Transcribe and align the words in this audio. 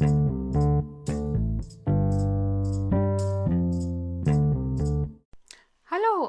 Hallo 0.00 0.06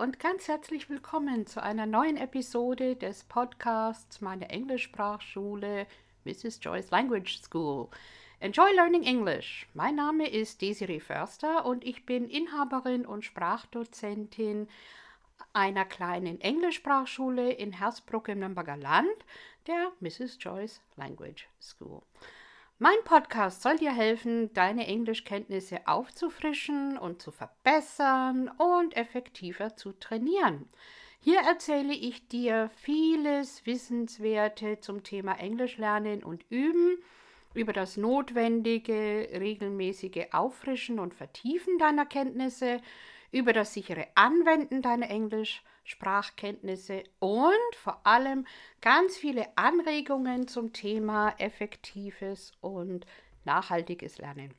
und 0.02 0.20
ganz 0.20 0.50
herzlich 0.50 0.90
willkommen 0.90 1.48
zu 1.48 1.64
einer 1.64 1.86
neuen 1.86 2.18
Episode 2.18 2.98
des 2.98 3.24
Podcasts 3.24 4.20
meiner 4.20 4.50
Englischsprachschule 4.50 5.88
Mrs. 6.26 6.60
Joyce 6.62 6.92
Language 6.92 7.42
School. 7.42 7.88
Enjoy 8.42 8.74
Learning 8.74 9.04
English. 9.04 9.68
Mein 9.74 9.96
Name 9.96 10.28
ist 10.30 10.62
Desiree 10.62 11.00
Förster 11.00 11.66
und 11.66 11.86
ich 11.86 12.06
bin 12.06 12.28
Inhaberin 12.28 13.06
und 13.06 13.24
Sprachdozentin 13.24 14.68
einer 15.54 15.86
kleinen 15.86 16.42
Englischsprachschule 16.42 17.54
in 17.54 17.72
Hersbruck 17.72 18.28
im 18.28 18.40
Nürnberger 18.40 18.76
Land, 18.76 19.26
der 19.68 19.94
Mrs. 20.02 20.38
Joyce 20.42 20.82
Language 20.98 21.48
School. 21.62 22.02
Mein 22.84 22.98
Podcast 23.04 23.62
soll 23.62 23.78
dir 23.78 23.96
helfen, 23.96 24.52
deine 24.54 24.88
Englischkenntnisse 24.88 25.86
aufzufrischen 25.86 26.98
und 26.98 27.22
zu 27.22 27.30
verbessern 27.30 28.50
und 28.58 28.98
effektiver 28.98 29.76
zu 29.76 29.92
trainieren. 29.92 30.68
Hier 31.20 31.42
erzähle 31.42 31.94
ich 31.94 32.28
dir 32.28 32.72
vieles 32.78 33.68
Wissenswerte 33.68 34.80
zum 34.80 35.04
Thema 35.04 35.34
Englisch 35.34 35.78
lernen 35.78 36.24
und 36.24 36.44
üben 36.50 36.98
über 37.54 37.72
das 37.72 37.98
notwendige, 37.98 39.30
regelmäßige 39.32 40.30
Auffrischen 40.32 40.98
und 40.98 41.14
Vertiefen 41.14 41.78
deiner 41.78 42.08
Kenntnisse, 42.08 42.82
über 43.32 43.54
das 43.54 43.74
sichere 43.74 44.08
Anwenden 44.16 44.82
deiner 44.82 45.10
Englisch-Sprachkenntnisse 45.10 47.04
und 47.20 47.76
vor 47.76 48.06
allem 48.06 48.46
ganz 48.82 49.18
viele 49.18 49.48
Anregungen 49.56 50.48
zum 50.48 50.74
Thema 50.74 51.34
effektives 51.38 52.52
und 52.62 53.06
nachhaltiges 53.46 54.18
Lernen. 54.18 54.54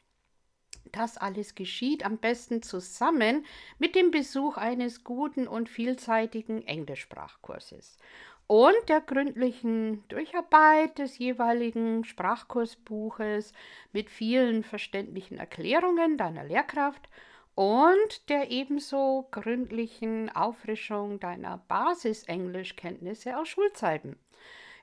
Das 0.91 1.17
alles 1.17 1.55
geschieht 1.55 2.05
am 2.05 2.19
besten 2.19 2.63
zusammen 2.63 3.47
mit 3.79 3.95
dem 3.95 4.11
Besuch 4.11 4.57
eines 4.57 5.05
guten 5.05 5.47
und 5.47 5.69
vielseitigen 5.69 6.67
Englischsprachkurses 6.67 7.99
und 8.47 8.89
der 8.89 9.01
gründlichen 9.01 10.07
Durcharbeit 10.09 10.99
des 10.99 11.19
jeweiligen 11.19 12.05
Sprachkursbuches 12.05 13.53
mit 13.93 14.11
vielen 14.11 14.65
verständlichen 14.65 15.39
Erklärungen 15.39 16.19
deiner 16.19 16.45
Lehrkraft 16.45 17.09
und 17.55 18.29
der 18.29 18.51
ebenso 18.51 19.29
gründlichen 19.31 20.29
Auffrischung 20.35 21.21
deiner 21.21 21.59
Basis-Englischkenntnisse 21.69 23.39
aus 23.39 23.49
Schulzeiten. 23.49 24.19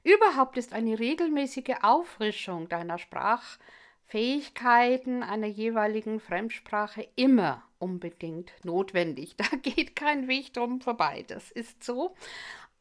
Überhaupt 0.03 0.58
ist 0.58 0.73
eine 0.73 1.00
regelmäßige 1.00 1.76
Auffrischung 1.81 2.67
deiner 2.70 2.98
Sprachfähigkeiten 2.98 5.23
einer 5.23 5.48
jeweiligen 5.48 6.20
Fremdsprache 6.20 7.08
immer 7.16 7.64
unbedingt 7.80 8.53
notwendig. 8.64 9.36
Da 9.38 9.45
geht 9.58 9.95
kein 9.95 10.28
Weg 10.28 10.54
drum 10.54 10.81
vorbei. 10.81 11.26
Das 11.28 11.52
ist 11.52 11.83
so. 11.83 12.16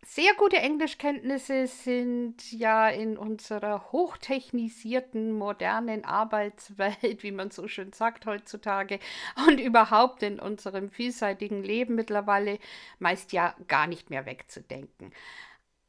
Sehr 0.07 0.33
gute 0.35 0.57
Englischkenntnisse 0.57 1.67
sind 1.67 2.53
ja 2.53 2.89
in 2.89 3.19
unserer 3.19 3.93
hochtechnisierten, 3.93 5.33
modernen 5.33 6.05
Arbeitswelt, 6.05 7.23
wie 7.23 7.33
man 7.33 7.51
so 7.51 7.69
schön 7.69 7.93
sagt 7.93 8.25
heutzutage, 8.27 9.01
und 9.47 9.61
überhaupt 9.61 10.23
in 10.23 10.41
unserem 10.41 10.91
vielseitigen 10.91 11.63
Leben 11.63 11.95
mittlerweile 11.95 12.59
meist 12.99 13.33
ja 13.33 13.55
gar 13.67 13.87
nicht 13.87 14.09
mehr 14.09 14.25
wegzudenken. 14.25 15.13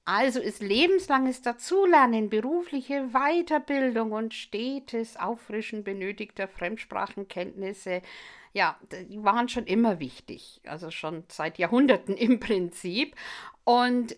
Also 0.06 0.40
ist 0.40 0.64
lebenslanges 0.64 1.44
Dazulernen, 1.44 2.32
berufliche 2.32 3.10
Weiterbildung 3.12 4.12
und 4.12 4.34
stetes 4.34 5.18
Auffrischen 5.18 5.84
benötigter 5.84 6.48
Fremdsprachenkenntnisse 6.48 8.02
ja, 8.54 8.80
die 9.10 9.24
waren 9.24 9.50
schon 9.50 9.66
immer 9.66 10.00
wichtig, 10.00 10.62
also 10.66 10.92
schon 10.92 11.24
seit 11.28 11.58
Jahrhunderten 11.58 12.16
im 12.16 12.40
Prinzip. 12.40 13.16
Und 13.64 14.16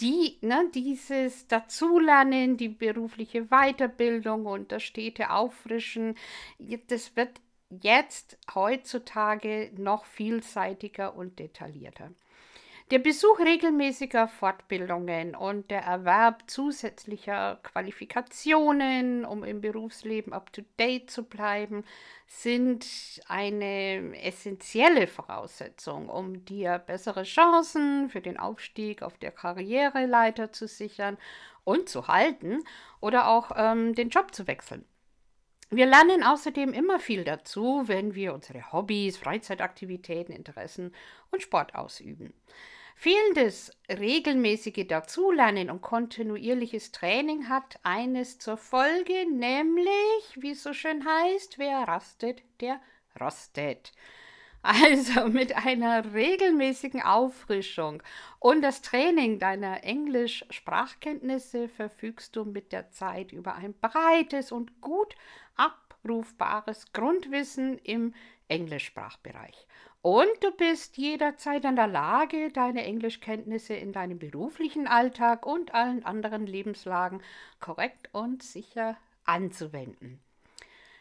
die, 0.00 0.38
ne, 0.42 0.70
dieses 0.74 1.48
Dazulernen, 1.48 2.56
die 2.56 2.68
berufliche 2.68 3.46
Weiterbildung 3.46 4.46
und 4.46 4.70
das 4.70 4.82
stete 4.82 5.30
Auffrischen, 5.30 6.14
das 6.58 7.16
wird 7.16 7.40
jetzt 7.82 8.38
heutzutage 8.54 9.72
noch 9.76 10.04
vielseitiger 10.04 11.14
und 11.14 11.38
detaillierter. 11.38 12.10
Der 12.90 13.00
Besuch 13.00 13.38
regelmäßiger 13.40 14.28
Fortbildungen 14.28 15.34
und 15.34 15.70
der 15.70 15.82
Erwerb 15.82 16.44
zusätzlicher 16.46 17.60
Qualifikationen, 17.62 19.26
um 19.26 19.44
im 19.44 19.60
Berufsleben 19.60 20.32
up-to-date 20.32 21.10
zu 21.10 21.24
bleiben, 21.24 21.84
sind 22.26 22.86
eine 23.26 24.18
essentielle 24.22 25.06
Voraussetzung, 25.06 26.08
um 26.08 26.46
dir 26.46 26.78
bessere 26.78 27.24
Chancen 27.24 28.08
für 28.08 28.22
den 28.22 28.38
Aufstieg 28.38 29.02
auf 29.02 29.18
der 29.18 29.32
Karriereleiter 29.32 30.52
zu 30.52 30.66
sichern 30.66 31.18
und 31.64 31.90
zu 31.90 32.08
halten 32.08 32.64
oder 33.02 33.28
auch 33.28 33.50
ähm, 33.54 33.94
den 33.94 34.08
Job 34.08 34.34
zu 34.34 34.46
wechseln. 34.46 34.86
Wir 35.68 35.84
lernen 35.84 36.22
außerdem 36.22 36.72
immer 36.72 36.98
viel 36.98 37.24
dazu, 37.24 37.82
wenn 37.84 38.14
wir 38.14 38.32
unsere 38.32 38.72
Hobbys, 38.72 39.18
Freizeitaktivitäten, 39.18 40.34
Interessen 40.34 40.94
und 41.30 41.42
Sport 41.42 41.74
ausüben. 41.74 42.32
Fehlendes 43.00 43.70
regelmäßige 43.88 44.84
Dazulernen 44.88 45.70
und 45.70 45.82
kontinuierliches 45.82 46.90
Training 46.90 47.48
hat 47.48 47.78
eines 47.84 48.40
zur 48.40 48.56
Folge, 48.56 49.24
nämlich, 49.30 50.34
wie 50.34 50.50
es 50.50 50.64
so 50.64 50.72
schön 50.72 51.04
heißt, 51.06 51.60
wer 51.60 51.86
rastet, 51.86 52.42
der 52.60 52.80
rostet. 53.20 53.92
Also 54.62 55.28
mit 55.28 55.56
einer 55.56 56.12
regelmäßigen 56.12 57.00
Auffrischung 57.00 58.02
und 58.40 58.62
das 58.62 58.82
Training 58.82 59.38
deiner 59.38 59.84
Englisch-Sprachkenntnisse 59.84 61.68
verfügst 61.68 62.34
du 62.34 62.46
mit 62.46 62.72
der 62.72 62.90
Zeit 62.90 63.30
über 63.30 63.54
ein 63.54 63.74
breites 63.74 64.50
und 64.50 64.80
gut 64.80 65.14
abrufbares 65.54 66.92
Grundwissen 66.92 67.78
im 67.78 68.12
Englischsprachbereich. 68.48 69.68
Und 70.10 70.32
du 70.40 70.50
bist 70.52 70.96
jederzeit 70.96 71.66
in 71.66 71.76
der 71.76 71.86
Lage, 71.86 72.50
deine 72.50 72.82
Englischkenntnisse 72.82 73.74
in 73.74 73.92
deinem 73.92 74.18
beruflichen 74.18 74.86
Alltag 74.86 75.44
und 75.44 75.74
allen 75.74 76.02
anderen 76.02 76.46
Lebenslagen 76.46 77.20
korrekt 77.60 78.08
und 78.12 78.42
sicher 78.42 78.96
anzuwenden. 79.26 80.18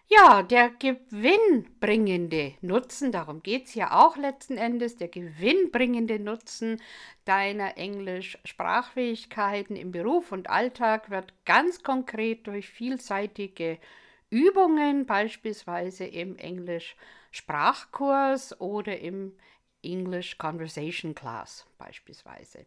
Ja, 0.10 0.44
der 0.44 0.72
gewinnbringende 0.72 2.56
Nutzen, 2.60 3.14
darum 3.14 3.42
geht 3.42 3.68
es 3.68 3.76
ja 3.76 3.98
auch 3.98 4.18
letzten 4.18 4.58
Endes, 4.58 4.98
der 4.98 5.08
gewinnbringende 5.08 6.20
Nutzen 6.20 6.82
deiner 7.24 7.78
Englisch-Sprachfähigkeiten 7.78 9.78
im 9.78 9.94
Beruf 9.94 10.34
und 10.34 10.50
Alltag 10.50 11.10
wird 11.10 11.32
ganz 11.46 11.82
konkret 11.82 12.46
durch 12.46 12.68
vielseitige 12.68 13.78
Übungen, 14.30 15.06
beispielsweise 15.06 16.04
im 16.04 16.36
Englisch-Sprachkurs 17.28 18.60
oder 18.60 19.00
im 19.00 19.34
English 19.84 20.38
Conversation 20.38 21.16
Class 21.16 21.66
beispielsweise. 21.78 22.66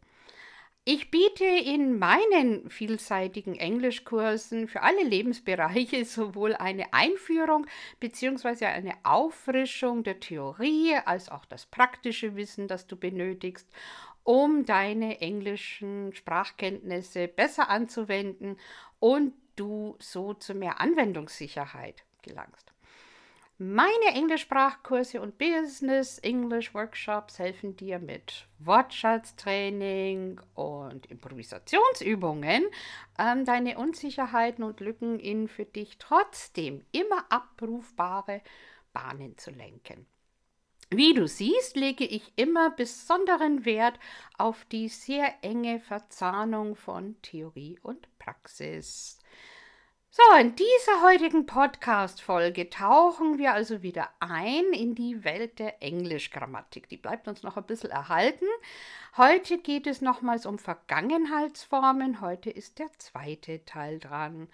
Ich 0.85 1.11
biete 1.11 1.45
in 1.45 1.99
meinen 1.99 2.71
vielseitigen 2.71 3.55
Englischkursen 3.55 4.67
für 4.67 4.83
alle 4.83 5.05
Lebensbereiche 5.05 6.05
sowohl 6.07 6.55
eine 6.55 6.93
Einführung 6.93 7.67
bzw. 8.01 8.67
eine 8.67 8.95
Auffrischung 9.03 10.03
der 10.05 10.21
Theorie 10.21 10.97
als 11.05 11.29
auch 11.29 11.45
das 11.45 11.67
praktische 11.67 12.35
Wissen, 12.35 12.67
das 12.67 12.87
du 12.87 12.97
benötigst, 12.97 13.69
um 14.25 14.65
deine 14.65 15.21
englischen 15.21 16.15
Sprachkenntnisse 16.15 17.29
besser 17.29 17.69
anzuwenden 17.69 18.57
und 18.99 19.35
du 19.57 19.97
so 19.99 20.33
zu 20.35 20.55
mehr 20.55 20.81
Anwendungssicherheit 20.81 22.05
gelangst. 22.23 22.73
Meine 23.63 24.15
Englischsprachkurse 24.15 25.21
und 25.21 25.37
Business 25.37 26.17
English 26.21 26.73
Workshops 26.73 27.39
helfen 27.39 27.77
dir 27.77 27.99
mit 27.99 28.47
Wortschatztraining 28.59 30.41
und 30.55 31.05
Improvisationsübungen, 31.05 32.65
ähm, 33.19 33.45
deine 33.45 33.77
Unsicherheiten 33.77 34.65
und 34.65 34.81
Lücken 34.81 35.21
in 35.21 35.47
für 35.47 35.67
dich 35.67 35.99
trotzdem 35.99 36.87
immer 36.93 37.27
abrufbare 37.29 38.41
Bahnen 38.95 39.37
zu 39.37 39.51
lenken. 39.51 40.07
Wie 40.89 41.13
du 41.13 41.29
siehst, 41.29 41.77
lege 41.77 42.07
ich 42.07 42.33
immer 42.37 42.71
besonderen 42.71 43.67
Wert 43.67 44.01
auf 44.39 44.65
die 44.73 44.89
sehr 44.89 45.35
enge 45.43 45.81
Verzahnung 45.81 46.77
von 46.77 47.21
Theorie 47.21 47.79
und 47.83 48.09
Praxis. 48.19 49.20
So, 50.13 50.23
in 50.41 50.57
dieser 50.57 51.03
heutigen 51.05 51.47
Podcast-Folge 51.47 52.69
tauchen 52.69 53.39
wir 53.39 53.55
also 53.55 53.83
wieder 53.83 54.09
ein 54.19 54.73
in 54.73 54.97
die 54.97 55.23
Welt 55.23 55.61
der 55.61 55.85
Englischgrammatik. 55.85 56.89
Die 56.89 56.97
bleibt 56.97 57.29
uns 57.29 57.45
noch 57.45 57.57
ein 57.57 57.63
bisschen 57.63 57.91
erhalten. 57.91 58.47
Heute 59.17 59.59
geht 59.59 59.87
es 59.87 60.01
nochmals 60.01 60.47
um 60.47 60.59
Vergangenheitsformen. 60.59 62.21
Heute 62.21 62.51
ist 62.51 62.81
der 62.81 62.89
zweite 62.99 63.65
Teil 63.65 64.01
dran. 64.01 64.49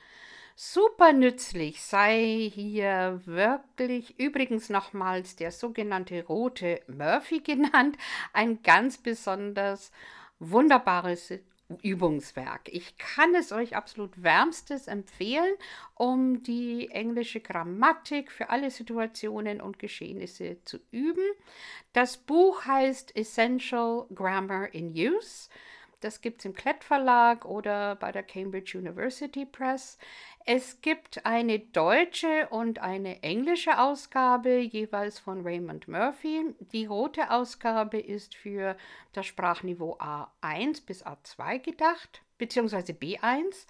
super 0.56 1.14
nützlich 1.14 1.82
sei 1.82 2.50
hier 2.52 3.22
wirklich 3.24 4.20
übrigens 4.20 4.68
nochmals 4.68 5.36
der 5.36 5.52
sogenannte 5.52 6.22
rote 6.26 6.82
Murphy 6.86 7.40
genannt, 7.40 7.96
ein 8.34 8.62
ganz 8.62 8.98
besonders 8.98 9.90
wunderbares 10.38 11.32
Übungswerk. 11.82 12.68
Ich 12.72 12.96
kann 12.96 13.34
es 13.34 13.50
euch 13.50 13.76
absolut 13.76 14.22
wärmstes 14.22 14.86
empfehlen, 14.86 15.54
um 15.94 16.42
die 16.42 16.90
englische 16.90 17.40
Grammatik 17.40 18.30
für 18.30 18.50
alle 18.50 18.70
Situationen 18.70 19.60
und 19.60 19.78
Geschehnisse 19.78 20.62
zu 20.64 20.78
üben. 20.90 21.24
Das 21.92 22.18
Buch 22.18 22.64
heißt 22.64 23.16
Essential 23.16 24.06
Grammar 24.14 24.72
in 24.74 24.92
Use. 24.92 25.48
Das 26.00 26.20
gibt 26.20 26.40
es 26.40 26.44
im 26.44 26.54
Klett 26.54 26.84
Verlag 26.84 27.44
oder 27.44 27.96
bei 27.96 28.12
der 28.12 28.22
Cambridge 28.22 28.78
University 28.78 29.46
Press. 29.46 29.98
Es 30.48 30.80
gibt 30.80 31.26
eine 31.26 31.58
deutsche 31.58 32.46
und 32.50 32.78
eine 32.78 33.20
englische 33.24 33.80
Ausgabe, 33.80 34.58
jeweils 34.58 35.18
von 35.18 35.42
Raymond 35.42 35.88
Murphy. 35.88 36.54
Die 36.70 36.86
rote 36.86 37.32
Ausgabe 37.32 37.98
ist 37.98 38.36
für 38.36 38.76
das 39.12 39.26
Sprachniveau 39.26 39.98
A1 39.98 40.86
bis 40.86 41.04
A2 41.04 41.58
gedacht, 41.58 42.22
beziehungsweise 42.38 42.92
B1. 42.92 43.66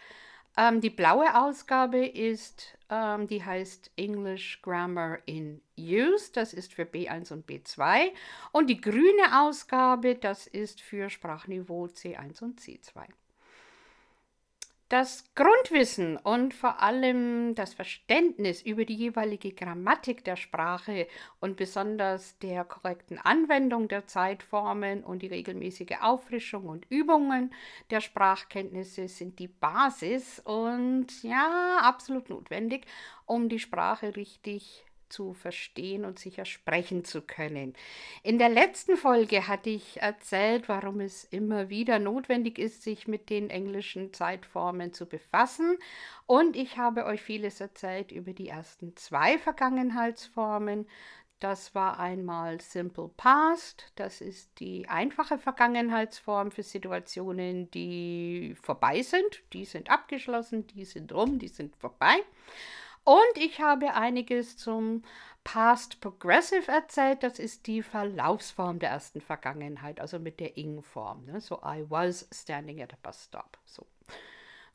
Ähm, 0.58 0.82
die 0.82 0.90
blaue 0.90 1.34
Ausgabe 1.34 2.04
ist, 2.04 2.76
ähm, 2.90 3.26
die 3.26 3.42
heißt 3.42 3.92
English 3.96 4.60
Grammar 4.60 5.20
in 5.24 5.62
Use, 5.78 6.30
das 6.34 6.52
ist 6.52 6.74
für 6.74 6.84
B1 6.84 7.32
und 7.32 7.48
B2. 7.48 8.10
Und 8.52 8.68
die 8.68 8.82
grüne 8.82 9.40
Ausgabe, 9.40 10.14
das 10.14 10.46
ist 10.46 10.82
für 10.82 11.08
Sprachniveau 11.08 11.86
C1 11.86 12.42
und 12.42 12.60
C2. 12.60 13.06
Das 14.88 15.24
Grundwissen 15.34 16.16
und 16.16 16.54
vor 16.54 16.80
allem 16.80 17.56
das 17.56 17.74
Verständnis 17.74 18.62
über 18.62 18.84
die 18.84 18.94
jeweilige 18.94 19.50
Grammatik 19.52 20.22
der 20.22 20.36
Sprache 20.36 21.08
und 21.40 21.56
besonders 21.56 22.38
der 22.38 22.64
korrekten 22.64 23.18
Anwendung 23.18 23.88
der 23.88 24.06
Zeitformen 24.06 25.02
und 25.02 25.22
die 25.22 25.26
regelmäßige 25.26 25.96
Auffrischung 26.02 26.66
und 26.66 26.86
Übungen 26.88 27.52
der 27.90 28.00
Sprachkenntnisse 28.00 29.08
sind 29.08 29.40
die 29.40 29.48
Basis 29.48 30.38
und 30.44 31.08
ja, 31.24 31.78
absolut 31.82 32.30
notwendig, 32.30 32.86
um 33.24 33.48
die 33.48 33.58
Sprache 33.58 34.14
richtig 34.14 34.85
zu 35.08 35.34
verstehen 35.34 36.04
und 36.04 36.18
sicher 36.18 36.44
sprechen 36.44 37.04
zu 37.04 37.22
können. 37.22 37.74
In 38.22 38.38
der 38.38 38.48
letzten 38.48 38.96
Folge 38.96 39.48
hatte 39.48 39.70
ich 39.70 40.00
erzählt, 40.00 40.68
warum 40.68 41.00
es 41.00 41.24
immer 41.24 41.68
wieder 41.68 41.98
notwendig 41.98 42.58
ist, 42.58 42.82
sich 42.82 43.08
mit 43.08 43.30
den 43.30 43.50
englischen 43.50 44.12
Zeitformen 44.12 44.92
zu 44.92 45.06
befassen. 45.06 45.78
Und 46.26 46.56
ich 46.56 46.78
habe 46.78 47.04
euch 47.04 47.22
vieles 47.22 47.60
erzählt 47.60 48.12
über 48.12 48.32
die 48.32 48.48
ersten 48.48 48.96
zwei 48.96 49.38
Vergangenheitsformen. 49.38 50.86
Das 51.38 51.74
war 51.74 52.00
einmal 52.00 52.62
Simple 52.62 53.10
Past, 53.14 53.92
das 53.96 54.22
ist 54.22 54.58
die 54.58 54.88
einfache 54.88 55.36
Vergangenheitsform 55.36 56.50
für 56.50 56.62
Situationen, 56.62 57.70
die 57.72 58.56
vorbei 58.62 59.02
sind, 59.02 59.42
die 59.52 59.66
sind 59.66 59.90
abgeschlossen, 59.90 60.66
die 60.68 60.86
sind 60.86 61.12
rum, 61.12 61.38
die 61.38 61.48
sind 61.48 61.76
vorbei. 61.76 62.16
Und 63.06 63.38
ich 63.38 63.60
habe 63.60 63.94
einiges 63.94 64.56
zum 64.56 65.04
Past 65.44 66.00
Progressive 66.00 66.72
erzählt. 66.72 67.22
Das 67.22 67.38
ist 67.38 67.68
die 67.68 67.80
Verlaufsform 67.80 68.80
der 68.80 68.90
ersten 68.90 69.20
Vergangenheit, 69.20 70.00
also 70.00 70.18
mit 70.18 70.40
der 70.40 70.56
Ing-Form. 70.56 71.24
Ne? 71.24 71.40
So, 71.40 71.60
I 71.64 71.84
was 71.88 72.26
standing 72.34 72.82
at 72.82 72.92
a 72.92 72.96
bus 73.00 73.26
stop. 73.26 73.58
So. 73.64 73.86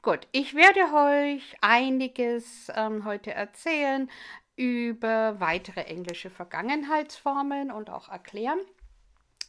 Gut, 0.02 0.30
ich 0.32 0.54
werde 0.54 0.80
euch 0.80 1.58
einiges 1.60 2.72
ähm, 2.74 3.04
heute 3.04 3.34
erzählen 3.34 4.10
über 4.56 5.42
weitere 5.42 5.82
englische 5.82 6.30
Vergangenheitsformen 6.30 7.70
und 7.70 7.90
auch 7.90 8.08
erklären. 8.08 8.60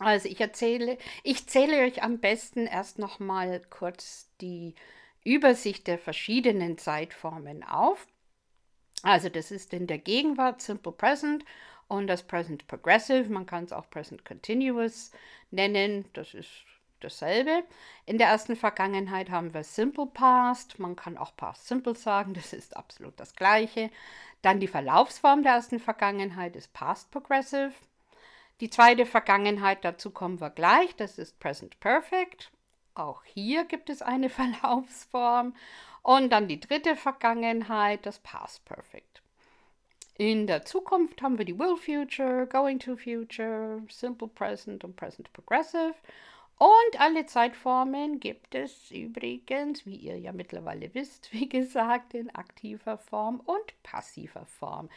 Also 0.00 0.28
ich 0.28 0.40
erzähle, 0.40 0.98
ich 1.22 1.46
zähle 1.46 1.84
euch 1.84 2.02
am 2.02 2.18
besten 2.18 2.66
erst 2.66 2.98
noch 2.98 3.20
mal 3.20 3.62
kurz 3.70 4.28
die 4.40 4.74
Übersicht 5.22 5.86
der 5.86 6.00
verschiedenen 6.00 6.78
Zeitformen 6.78 7.62
auf. 7.62 8.08
Also 9.02 9.28
das 9.28 9.50
ist 9.50 9.72
in 9.72 9.86
der 9.86 9.98
Gegenwart 9.98 10.62
Simple 10.62 10.92
Present 10.92 11.44
und 11.88 12.06
das 12.06 12.22
Present 12.22 12.66
Progressive. 12.66 13.28
Man 13.28 13.46
kann 13.46 13.64
es 13.64 13.72
auch 13.72 13.90
Present 13.90 14.24
Continuous 14.24 15.10
nennen. 15.50 16.04
Das 16.12 16.34
ist 16.34 16.50
dasselbe. 17.00 17.64
In 18.06 18.18
der 18.18 18.28
ersten 18.28 18.56
Vergangenheit 18.56 19.30
haben 19.30 19.52
wir 19.52 19.64
Simple 19.64 20.06
Past. 20.06 20.78
Man 20.78 20.96
kann 20.96 21.18
auch 21.18 21.36
Past 21.36 21.66
Simple 21.66 21.96
sagen. 21.96 22.34
Das 22.34 22.52
ist 22.52 22.76
absolut 22.76 23.18
das 23.18 23.34
Gleiche. 23.34 23.90
Dann 24.40 24.60
die 24.60 24.68
Verlaufsform 24.68 25.42
der 25.42 25.52
ersten 25.52 25.80
Vergangenheit 25.80 26.56
ist 26.56 26.72
Past 26.72 27.10
Progressive. 27.10 27.72
Die 28.60 28.70
zweite 28.70 29.06
Vergangenheit, 29.06 29.84
dazu 29.84 30.10
kommen 30.10 30.40
wir 30.40 30.50
gleich, 30.50 30.94
das 30.94 31.18
ist 31.18 31.40
Present 31.40 31.80
Perfect. 31.80 32.52
Auch 32.94 33.24
hier 33.24 33.64
gibt 33.64 33.90
es 33.90 34.02
eine 34.02 34.28
Verlaufsform. 34.30 35.54
Und 36.02 36.30
dann 36.30 36.48
die 36.48 36.60
dritte 36.60 36.96
Vergangenheit, 36.96 38.04
das 38.06 38.18
Past 38.18 38.64
Perfect. 38.64 39.22
In 40.18 40.46
der 40.46 40.64
Zukunft 40.64 41.22
haben 41.22 41.38
wir 41.38 41.44
die 41.44 41.58
Will 41.58 41.76
Future, 41.76 42.46
Going 42.46 42.78
to 42.80 42.96
Future, 42.96 43.82
Simple 43.88 44.28
Present 44.28 44.84
und 44.84 44.94
Present 44.96 45.32
Progressive. 45.32 45.94
Und 46.58 47.00
alle 47.00 47.26
Zeitformen 47.26 48.20
gibt 48.20 48.54
es 48.54 48.90
übrigens, 48.90 49.84
wie 49.84 49.96
ihr 49.96 50.18
ja 50.18 50.32
mittlerweile 50.32 50.94
wisst, 50.94 51.32
wie 51.32 51.48
gesagt, 51.48 52.14
in 52.14 52.32
aktiver 52.34 52.98
Form 52.98 53.40
und 53.40 53.82
passiver 53.82 54.44
Form, 54.46 54.88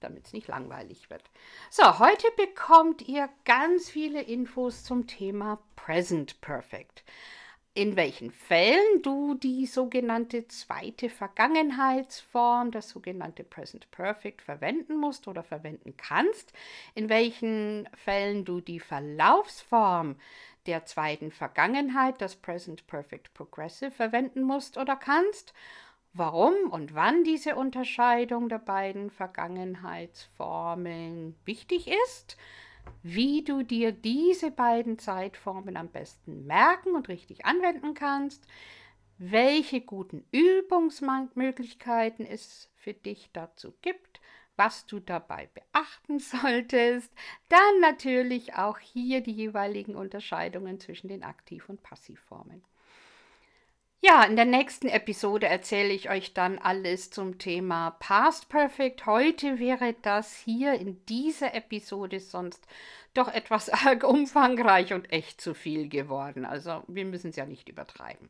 damit 0.00 0.26
es 0.26 0.32
nicht 0.32 0.48
langweilig 0.48 1.08
wird. 1.08 1.22
So, 1.70 1.98
heute 1.98 2.26
bekommt 2.36 3.08
ihr 3.08 3.28
ganz 3.44 3.88
viele 3.88 4.22
Infos 4.22 4.84
zum 4.84 5.06
Thema 5.06 5.60
Present 5.76 6.40
Perfect 6.40 7.04
in 7.74 7.96
welchen 7.96 8.30
Fällen 8.30 9.02
du 9.02 9.34
die 9.34 9.66
sogenannte 9.66 10.46
zweite 10.46 11.10
Vergangenheitsform, 11.10 12.70
das 12.70 12.88
sogenannte 12.88 13.42
Present 13.42 13.90
Perfect, 13.90 14.42
verwenden 14.42 14.96
musst 14.96 15.26
oder 15.26 15.42
verwenden 15.42 15.96
kannst, 15.96 16.52
in 16.94 17.08
welchen 17.08 17.88
Fällen 17.96 18.44
du 18.44 18.60
die 18.60 18.78
Verlaufsform 18.78 20.14
der 20.66 20.86
zweiten 20.86 21.32
Vergangenheit, 21.32 22.20
das 22.20 22.36
Present 22.36 22.86
Perfect 22.86 23.34
Progressive, 23.34 23.90
verwenden 23.90 24.42
musst 24.42 24.78
oder 24.78 24.94
kannst, 24.94 25.52
warum 26.12 26.54
und 26.70 26.94
wann 26.94 27.24
diese 27.24 27.56
Unterscheidung 27.56 28.48
der 28.48 28.60
beiden 28.60 29.10
Vergangenheitsformen 29.10 31.34
wichtig 31.44 31.88
ist, 31.88 32.36
wie 33.02 33.44
du 33.44 33.62
dir 33.62 33.92
diese 33.92 34.50
beiden 34.50 34.98
Zeitformen 34.98 35.76
am 35.76 35.88
besten 35.88 36.46
merken 36.46 36.94
und 36.94 37.08
richtig 37.08 37.44
anwenden 37.44 37.94
kannst, 37.94 38.46
welche 39.18 39.80
guten 39.80 40.24
Übungsmöglichkeiten 40.32 42.26
es 42.26 42.70
für 42.76 42.94
dich 42.94 43.30
dazu 43.32 43.74
gibt, 43.82 44.20
was 44.56 44.86
du 44.86 45.00
dabei 45.00 45.48
beachten 45.54 46.18
solltest, 46.18 47.12
dann 47.48 47.80
natürlich 47.80 48.54
auch 48.54 48.78
hier 48.78 49.20
die 49.20 49.32
jeweiligen 49.32 49.96
Unterscheidungen 49.96 50.80
zwischen 50.80 51.08
den 51.08 51.22
Aktiv- 51.22 51.68
und 51.68 51.82
Passivformen. 51.82 52.62
Ja, 54.06 54.22
in 54.24 54.36
der 54.36 54.44
nächsten 54.44 54.88
Episode 54.88 55.46
erzähle 55.46 55.88
ich 55.94 56.10
euch 56.10 56.34
dann 56.34 56.58
alles 56.58 57.10
zum 57.10 57.38
Thema 57.38 57.92
Past 58.00 58.50
Perfect. 58.50 59.06
Heute 59.06 59.58
wäre 59.58 59.94
das 60.02 60.36
hier 60.36 60.74
in 60.74 61.02
dieser 61.06 61.54
Episode 61.54 62.20
sonst 62.20 62.66
doch 63.14 63.28
etwas 63.28 63.70
arg 63.86 64.04
umfangreich 64.04 64.92
und 64.92 65.10
echt 65.10 65.40
zu 65.40 65.54
viel 65.54 65.88
geworden. 65.88 66.44
Also 66.44 66.82
wir 66.86 67.06
müssen 67.06 67.30
es 67.30 67.36
ja 67.36 67.46
nicht 67.46 67.70
übertreiben. 67.70 68.28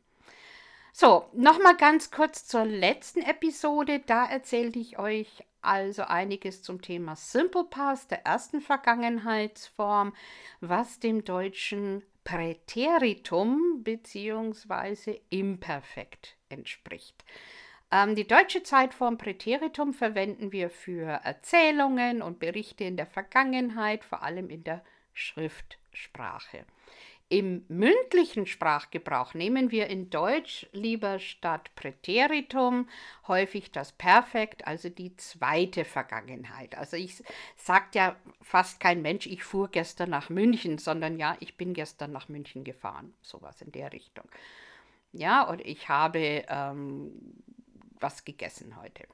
So, 0.93 1.25
nochmal 1.33 1.75
ganz 1.75 2.09
kurz 2.09 2.47
zur 2.47 2.63
letzten 2.63 3.21
Episode. 3.23 3.99
Da 3.99 4.25
erzählte 4.25 4.79
ich 4.79 4.97
euch 4.97 5.43
also 5.61 6.03
einiges 6.03 6.63
zum 6.63 6.81
Thema 6.81 7.17
Simple 7.17 7.65
Past, 7.65 8.11
der 8.11 8.25
ersten 8.25 8.61
Vergangenheitsform, 8.61 10.15
was 10.61 11.01
dem 11.01 11.25
Deutschen 11.25 12.01
Präteritum 12.25 13.83
bzw. 13.83 15.21
Imperfekt 15.29 16.35
entspricht. 16.49 17.23
Ähm, 17.91 18.15
die 18.15 18.27
deutsche 18.27 18.63
Zeitform 18.63 19.17
Präteritum 19.19 19.93
verwenden 19.93 20.51
wir 20.51 20.71
für 20.71 21.07
Erzählungen 21.23 22.23
und 22.23 22.39
Berichte 22.39 22.83
in 22.83 22.97
der 22.97 23.05
Vergangenheit, 23.05 24.03
vor 24.03 24.23
allem 24.23 24.49
in 24.49 24.63
der 24.63 24.83
Schriftsprache. 25.13 26.65
Im 27.27 27.65
mündlichen 27.69 28.45
Sprachgebrauch 28.45 29.33
nehmen 29.33 29.71
wir 29.71 29.87
in 29.87 30.11
Deutsch 30.11 30.67
lieber 30.73 31.17
statt 31.17 31.71
Präteritum 31.75 32.87
häufig 33.27 33.71
das 33.71 33.93
Perfekt, 33.93 34.67
also 34.67 34.89
die 34.89 35.15
zweite 35.15 35.85
Vergangenheit. 35.85 36.77
Also 36.77 36.97
ich 36.97 37.23
sagt 37.55 37.95
ja 37.95 38.15
fast 38.41 38.79
kein 38.79 39.01
Mensch, 39.01 39.25
ich 39.25 39.43
fuhr 39.43 39.69
gestern 39.69 40.11
nach 40.11 40.29
München, 40.29 40.77
sondern 40.77 41.17
ja, 41.17 41.35
ich 41.39 41.57
bin 41.57 41.73
gestern 41.73 42.11
nach 42.11 42.29
München 42.29 42.63
gefahren, 42.63 43.15
sowas 43.23 43.59
in 43.59 43.71
der 43.71 43.91
Richtung. 43.91 44.29
Ja, 45.11 45.49
und 45.49 45.61
ich 45.61 45.89
habe 45.89 46.43
ähm, 46.47 47.41
was 47.99 48.23
gegessen 48.23 48.79
heute. 48.79 49.07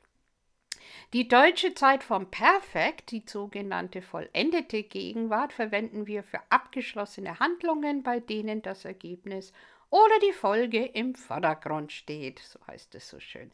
Die 1.13 1.27
deutsche 1.27 1.73
Zeitform 1.73 2.29
Perfekt, 2.31 3.11
die 3.11 3.23
sogenannte 3.25 4.01
vollendete 4.01 4.83
Gegenwart, 4.83 5.53
verwenden 5.53 6.07
wir 6.07 6.23
für 6.23 6.39
abgeschlossene 6.49 7.39
Handlungen, 7.39 8.03
bei 8.03 8.19
denen 8.19 8.61
das 8.61 8.85
Ergebnis 8.85 9.53
oder 9.89 10.19
die 10.25 10.33
Folge 10.33 10.85
im 10.85 11.15
Vordergrund 11.15 11.91
steht. 11.91 12.39
So 12.39 12.59
heißt 12.67 12.95
es 12.95 13.09
so 13.09 13.19
schön. 13.19 13.51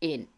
In 0.00 0.28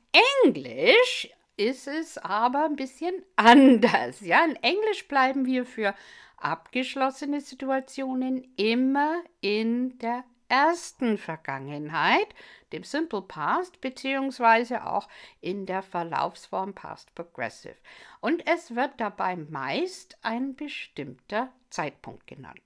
Englisch 0.44 1.28
ist 1.56 1.86
es 1.86 2.16
aber 2.18 2.64
ein 2.64 2.76
bisschen 2.76 3.14
anders. 3.36 4.20
Ja, 4.20 4.44
in 4.44 4.56
Englisch 4.56 5.06
bleiben 5.08 5.44
wir 5.44 5.66
für 5.66 5.94
abgeschlossene 6.38 7.40
Situationen 7.40 8.50
immer 8.56 9.22
in 9.40 9.98
der 9.98 10.24
ersten 10.50 11.16
Vergangenheit, 11.16 12.34
dem 12.72 12.84
Simple 12.84 13.22
Past, 13.22 13.80
beziehungsweise 13.80 14.86
auch 14.86 15.08
in 15.40 15.66
der 15.66 15.82
Verlaufsform 15.82 16.74
Past 16.74 17.14
Progressive. 17.14 17.76
Und 18.20 18.46
es 18.46 18.74
wird 18.74 18.92
dabei 18.98 19.36
meist 19.36 20.18
ein 20.22 20.54
bestimmter 20.54 21.52
Zeitpunkt 21.70 22.26
genannt. 22.26 22.62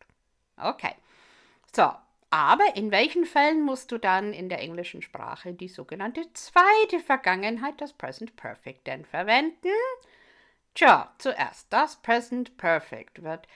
Okay. 0.57 0.95
So, 1.75 1.93
aber 2.31 2.77
in 2.77 2.91
welchen 2.91 3.27
Fällen 3.27 3.63
musst 3.63 3.93
du 3.93 3.99
dann 3.99 4.33
in 4.33 4.49
der 4.49 4.61
englischen 4.61 5.03
Sprache 5.03 5.53
die 5.53 5.69
sogenannte 5.69 6.33
zweite 6.33 7.01
Vergangenheit, 7.01 7.81
das 7.81 7.93
Present 7.93 8.35
Perfect, 8.37 8.87
denn 8.87 9.05
verwenden? 9.05 9.69
Tja, 10.75 11.15
zuerst 11.19 11.73
das 11.73 11.97
Present 12.03 12.57
Perfect 12.57 13.23
wird 13.23 13.47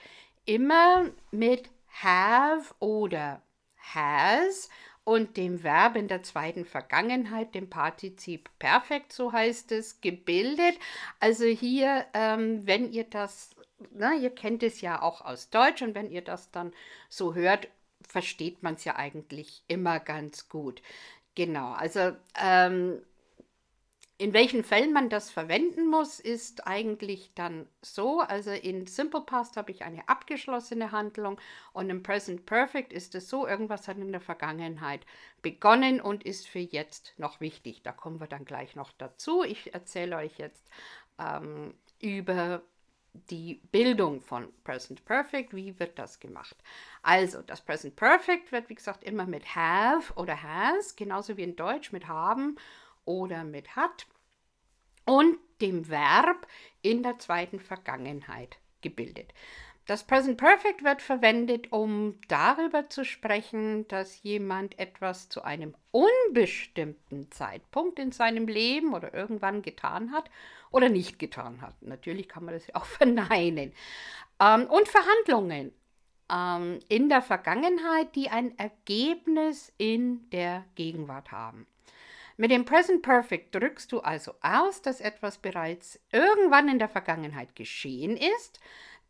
immer 0.45 1.09
mit 1.31 1.69
have 2.01 2.73
oder 2.79 3.41
has 3.95 4.69
und 5.03 5.37
dem 5.37 5.63
Verb 5.63 5.95
in 5.95 6.07
der 6.07 6.23
zweiten 6.23 6.65
Vergangenheit, 6.65 7.55
dem 7.55 7.69
Partizip 7.69 8.49
Perfekt, 8.59 9.11
so 9.11 9.31
heißt 9.31 9.71
es, 9.71 10.01
gebildet. 10.01 10.77
Also 11.19 11.45
hier, 11.45 12.05
ähm, 12.13 12.67
wenn 12.67 12.91
ihr 12.91 13.05
das, 13.05 13.55
na, 13.91 14.13
ihr 14.13 14.29
kennt 14.29 14.61
es 14.61 14.81
ja 14.81 15.01
auch 15.01 15.21
aus 15.21 15.49
Deutsch 15.49 15.81
und 15.81 15.95
wenn 15.95 16.11
ihr 16.11 16.21
das 16.21 16.51
dann 16.51 16.73
so 17.09 17.33
hört, 17.33 17.69
versteht 18.07 18.61
man 18.63 18.75
es 18.75 18.85
ja 18.85 18.95
eigentlich 18.97 19.63
immer 19.67 19.99
ganz 19.99 20.49
gut. 20.49 20.81
Genau, 21.35 21.71
also 21.71 22.11
ähm, 22.39 23.01
in 24.19 24.33
welchen 24.33 24.65
Fällen 24.65 24.91
man 24.91 25.07
das 25.09 25.31
verwenden 25.31 25.87
muss, 25.87 26.19
ist 26.19 26.67
eigentlich 26.67 27.31
dann 27.35 27.69
so. 27.81 28.19
Also 28.19 28.51
in 28.51 28.85
Simple 28.85 29.21
Past 29.21 29.55
habe 29.55 29.71
ich 29.71 29.83
eine 29.83 30.09
abgeschlossene 30.09 30.91
Handlung 30.91 31.39
und 31.71 31.89
im 31.89 32.03
Present 32.03 32.45
Perfect 32.45 32.91
ist 32.91 33.15
es 33.15 33.29
so, 33.29 33.47
irgendwas 33.47 33.87
hat 33.87 33.97
in 33.97 34.11
der 34.11 34.19
Vergangenheit 34.19 35.05
begonnen 35.41 36.01
und 36.01 36.25
ist 36.25 36.49
für 36.49 36.59
jetzt 36.59 37.13
noch 37.17 37.39
wichtig. 37.39 37.81
Da 37.81 37.93
kommen 37.93 38.19
wir 38.19 38.27
dann 38.27 38.43
gleich 38.43 38.75
noch 38.75 38.91
dazu. 38.91 39.43
Ich 39.43 39.73
erzähle 39.73 40.17
euch 40.17 40.37
jetzt 40.37 40.69
ähm, 41.17 41.73
über 42.01 42.61
die 43.29 43.61
Bildung 43.71 44.19
von 44.19 44.51
Present 44.65 45.05
Perfect. 45.05 45.55
Wie 45.55 45.79
wird 45.79 45.97
das 45.97 46.19
gemacht? 46.19 46.57
Also, 47.03 47.41
das 47.41 47.61
Present 47.61 47.95
Perfect 47.95 48.51
wird, 48.51 48.67
wie 48.67 48.75
gesagt, 48.75 49.05
immer 49.05 49.25
mit 49.25 49.55
have 49.55 50.13
oder 50.15 50.43
has, 50.43 50.97
genauso 50.97 51.37
wie 51.37 51.43
in 51.43 51.55
Deutsch 51.55 51.93
mit 51.93 52.09
haben 52.09 52.57
oder 53.09 53.43
mit 53.43 53.75
hat 53.75 54.05
und 55.03 55.39
dem 55.61 55.89
Verb 55.89 56.45
in 56.83 57.01
der 57.01 57.17
zweiten 57.17 57.59
Vergangenheit 57.59 58.59
gebildet. 58.81 59.33
Das 59.87 60.03
Present 60.03 60.37
Perfect 60.37 60.83
wird 60.83 61.01
verwendet, 61.01 61.71
um 61.71 62.19
darüber 62.27 62.87
zu 62.89 63.03
sprechen, 63.03 63.87
dass 63.87 64.21
jemand 64.21 64.77
etwas 64.77 65.27
zu 65.29 65.41
einem 65.41 65.73
unbestimmten 65.89 67.31
Zeitpunkt 67.31 67.97
in 67.97 68.11
seinem 68.11 68.47
Leben 68.47 68.93
oder 68.93 69.15
irgendwann 69.15 69.63
getan 69.63 70.11
hat 70.11 70.29
oder 70.69 70.89
nicht 70.89 71.17
getan 71.17 71.61
hat. 71.61 71.81
Natürlich 71.81 72.29
kann 72.29 72.45
man 72.45 72.53
das 72.53 72.75
auch 72.75 72.85
verneinen. 72.99 73.73
Ähm, 74.39 74.67
und 74.67 74.87
Verhandlungen 74.87 75.73
ähm, 76.31 76.79
in 76.87 77.09
der 77.09 77.23
Vergangenheit, 77.23 78.15
die 78.15 78.29
ein 78.29 78.55
Ergebnis 78.59 79.73
in 79.79 80.29
der 80.29 80.65
Gegenwart 80.75 81.31
haben. 81.31 81.65
Mit 82.39 82.51
dem 82.51 82.63
Present 82.63 83.01
Perfect 83.01 83.53
drückst 83.53 83.91
du 83.91 83.99
also 83.99 84.33
aus, 84.39 84.81
dass 84.81 85.01
etwas 85.01 85.39
bereits 85.39 85.99
irgendwann 86.09 86.69
in 86.69 86.79
der 86.79 86.87
Vergangenheit 86.87 87.53
geschehen 87.53 88.15
ist. 88.15 88.61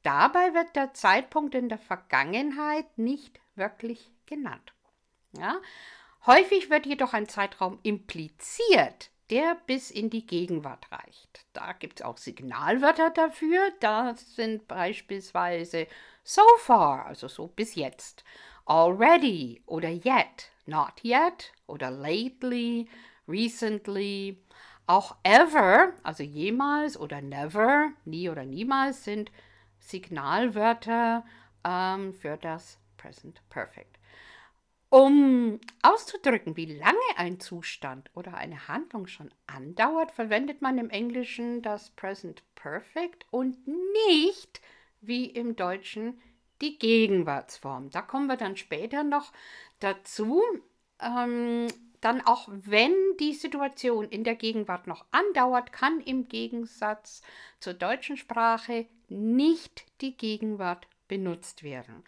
Dabei 0.01 0.55
wird 0.55 0.75
der 0.75 0.95
Zeitpunkt 0.95 1.53
in 1.53 1.69
der 1.69 1.77
Vergangenheit 1.77 2.97
nicht 2.97 3.39
wirklich 3.53 4.11
genannt. 4.25 4.73
Ja? 5.37 5.61
Häufig 6.25 6.71
wird 6.71 6.87
jedoch 6.87 7.13
ein 7.13 7.29
Zeitraum 7.29 7.77
impliziert, 7.83 9.11
der 9.29 9.57
bis 9.67 9.91
in 9.91 10.09
die 10.09 10.25
Gegenwart 10.25 10.91
reicht. 10.91 11.45
Da 11.53 11.73
gibt 11.73 11.99
es 11.99 12.05
auch 12.07 12.17
Signalwörter 12.17 13.11
dafür. 13.11 13.61
Das 13.79 14.35
sind 14.35 14.67
beispielsweise 14.67 15.85
so 16.23 16.41
far, 16.57 17.05
also 17.05 17.27
so 17.27 17.45
bis 17.45 17.75
jetzt, 17.75 18.23
already 18.65 19.61
oder 19.67 19.89
yet, 19.89 20.51
not 20.65 21.03
yet 21.03 21.53
oder 21.67 21.91
lately, 21.91 22.89
recently. 23.29 24.41
Auch 24.87 25.15
ever, 25.23 25.93
also 26.03 26.23
jemals 26.23 26.99
oder 26.99 27.21
never, 27.21 27.91
nie 28.05 28.27
oder 28.27 28.43
niemals 28.43 29.03
sind 29.03 29.31
Signalwörter 29.77 31.23
ähm, 31.63 32.13
für 32.13 32.37
das 32.37 32.79
Present 32.97 33.41
Perfect. 33.49 33.99
Um 34.89 35.59
auszudrücken, 35.83 36.57
wie 36.57 36.65
lange 36.65 36.97
ein 37.15 37.39
Zustand 37.39 38.09
oder 38.15 38.33
eine 38.33 38.67
Handlung 38.67 39.05
schon 39.05 39.31
andauert, 39.45 40.11
verwendet 40.11 40.63
man 40.63 40.79
im 40.79 40.89
Englischen 40.89 41.61
das 41.61 41.91
Present 41.91 42.41
Perfect 42.55 43.27
und 43.29 43.55
nicht 44.07 44.61
wie 45.01 45.25
im 45.25 45.55
Deutschen 45.55 46.19
die 46.61 46.79
Gegenwartsform. 46.79 47.91
Da 47.91 48.01
kommen 48.01 48.25
wir 48.25 48.37
dann 48.37 48.57
später 48.57 49.03
noch 49.03 49.31
dazu. 49.79 50.41
Ähm, 50.99 51.67
dann 52.01 52.21
auch 52.25 52.47
wenn 52.49 52.93
die 53.19 53.33
Situation 53.33 54.07
in 54.09 54.23
der 54.23 54.35
Gegenwart 54.35 54.87
noch 54.87 55.05
andauert, 55.11 55.73
kann 55.73 55.99
im 56.01 56.27
Gegensatz 56.27 57.21
zur 57.59 57.73
deutschen 57.73 58.17
Sprache 58.17 58.87
nicht 59.07 59.85
die 60.01 60.15
Gegenwart 60.15 60.87
benutzt 61.07 61.63
werden. 61.63 62.03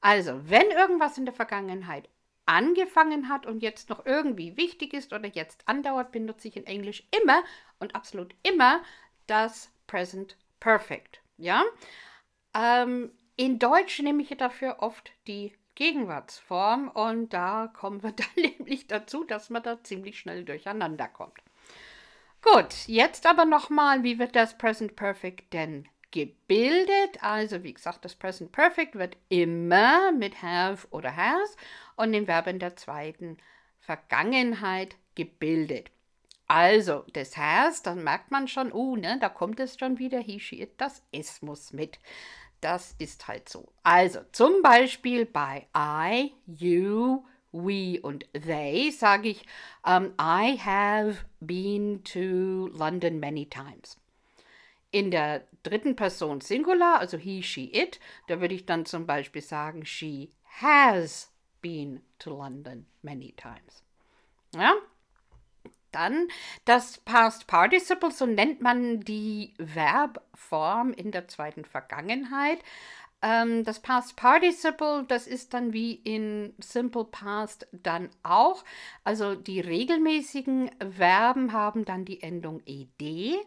Also, 0.00 0.48
wenn 0.48 0.70
irgendwas 0.70 1.18
in 1.18 1.24
der 1.24 1.34
Vergangenheit 1.34 2.08
angefangen 2.46 3.28
hat 3.28 3.46
und 3.46 3.62
jetzt 3.62 3.88
noch 3.88 4.04
irgendwie 4.04 4.56
wichtig 4.56 4.92
ist 4.92 5.12
oder 5.12 5.28
jetzt 5.28 5.66
andauert, 5.66 6.12
benutze 6.12 6.48
ich 6.48 6.56
in 6.56 6.66
Englisch 6.66 7.06
immer 7.20 7.42
und 7.78 7.94
absolut 7.94 8.34
immer 8.42 8.82
das 9.26 9.72
Present 9.86 10.36
Perfect. 10.60 11.20
Ja? 11.36 11.64
Ähm, 12.54 13.12
in 13.36 13.58
Deutsch 13.58 14.00
nehme 14.00 14.22
ich 14.22 14.28
dafür 14.36 14.76
oft 14.80 15.12
die 15.26 15.54
Gegenwartsform 15.74 16.88
und 16.88 17.32
da 17.32 17.68
kommen 17.68 18.02
wir 18.02 18.12
dann 18.16 18.26
nämlich 18.36 18.86
dazu, 18.86 19.24
dass 19.24 19.50
man 19.50 19.62
da 19.62 19.82
ziemlich 19.82 20.18
schnell 20.18 20.44
durcheinander 20.44 21.08
kommt. 21.08 21.38
Gut, 22.42 22.86
jetzt 22.86 23.26
aber 23.26 23.46
nochmal, 23.46 24.02
wie 24.02 24.18
wird 24.18 24.36
das 24.36 24.58
Present 24.58 24.96
Perfect 24.96 25.52
denn 25.54 25.88
gebildet? 26.10 27.22
Also 27.22 27.62
wie 27.62 27.72
gesagt, 27.72 28.04
das 28.04 28.14
Present 28.14 28.52
Perfect 28.52 28.96
wird 28.96 29.16
immer 29.30 30.12
mit 30.12 30.42
have 30.42 30.86
oder 30.90 31.16
has 31.16 31.56
und 31.96 32.12
dem 32.12 32.26
Verb 32.26 32.46
in 32.46 32.58
der 32.58 32.76
zweiten 32.76 33.38
Vergangenheit 33.80 34.96
gebildet. 35.14 35.90
Also, 36.46 37.04
das 37.14 37.38
has, 37.38 37.82
dann 37.82 38.04
merkt 38.04 38.30
man 38.30 38.48
schon, 38.48 38.70
oh, 38.70 38.96
ne, 38.96 39.18
da 39.18 39.30
kommt 39.30 39.58
es 39.60 39.78
schon 39.78 39.98
wieder, 39.98 40.20
he, 40.20 40.38
she, 40.38 40.60
it, 40.60 40.78
das 40.78 41.02
es 41.10 41.40
muss 41.40 41.72
mit. 41.72 41.98
Das 42.64 42.94
ist 42.96 43.28
halt 43.28 43.50
so. 43.50 43.74
Also 43.82 44.20
zum 44.32 44.62
Beispiel 44.62 45.26
bei 45.26 45.68
I, 45.76 46.32
you, 46.46 47.22
we 47.52 48.00
und 48.00 48.24
they 48.32 48.90
sage 48.90 49.28
ich, 49.28 49.44
um, 49.84 50.14
I 50.18 50.56
have 50.56 51.26
been 51.40 52.02
to 52.04 52.68
London 52.68 53.20
many 53.20 53.44
times. 53.44 54.00
In 54.90 55.10
der 55.10 55.46
dritten 55.62 55.94
Person 55.94 56.40
Singular, 56.40 57.00
also 57.00 57.18
he, 57.18 57.42
she, 57.42 57.70
it, 57.70 58.00
da 58.28 58.40
würde 58.40 58.54
ich 58.54 58.64
dann 58.64 58.86
zum 58.86 59.04
Beispiel 59.04 59.42
sagen, 59.42 59.84
she 59.84 60.30
has 60.62 61.30
been 61.60 62.00
to 62.18 62.30
London 62.30 62.86
many 63.02 63.32
times. 63.32 63.82
Ja, 64.54 64.72
dann 65.94 66.28
das 66.64 66.98
Past 66.98 67.46
Participle, 67.46 68.10
so 68.10 68.26
nennt 68.26 68.60
man 68.60 69.00
die 69.00 69.54
Verbform 69.58 70.92
in 70.92 71.10
der 71.10 71.28
zweiten 71.28 71.64
Vergangenheit. 71.64 72.58
Ähm, 73.24 73.64
das 73.64 73.80
Past 73.80 74.16
Participle, 74.16 75.04
das 75.08 75.26
ist 75.26 75.54
dann 75.54 75.72
wie 75.72 75.94
in 75.94 76.54
Simple 76.58 77.04
Past 77.04 77.66
dann 77.72 78.10
auch. 78.22 78.64
Also 79.02 79.34
die 79.34 79.60
regelmäßigen 79.60 80.70
Verben 80.94 81.52
haben 81.52 81.86
dann 81.86 82.04
die 82.04 82.22
Endung 82.22 82.60
ed. 82.66 83.46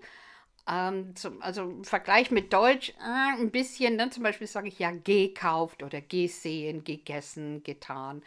Ähm, 0.70 1.16
zum, 1.16 1.42
also 1.42 1.62
im 1.62 1.84
Vergleich 1.86 2.32
mit 2.32 2.52
Deutsch 2.52 2.90
äh, 3.00 3.40
ein 3.40 3.52
bisschen, 3.52 3.98
dann 3.98 4.12
zum 4.12 4.24
Beispiel 4.24 4.48
sage 4.48 4.68
ich 4.68 4.80
ja 4.80 4.92
gekauft 4.92 5.84
oder 5.84 6.02
gesehen, 6.02 6.84
gegessen, 6.84 7.64
getan. 7.64 8.24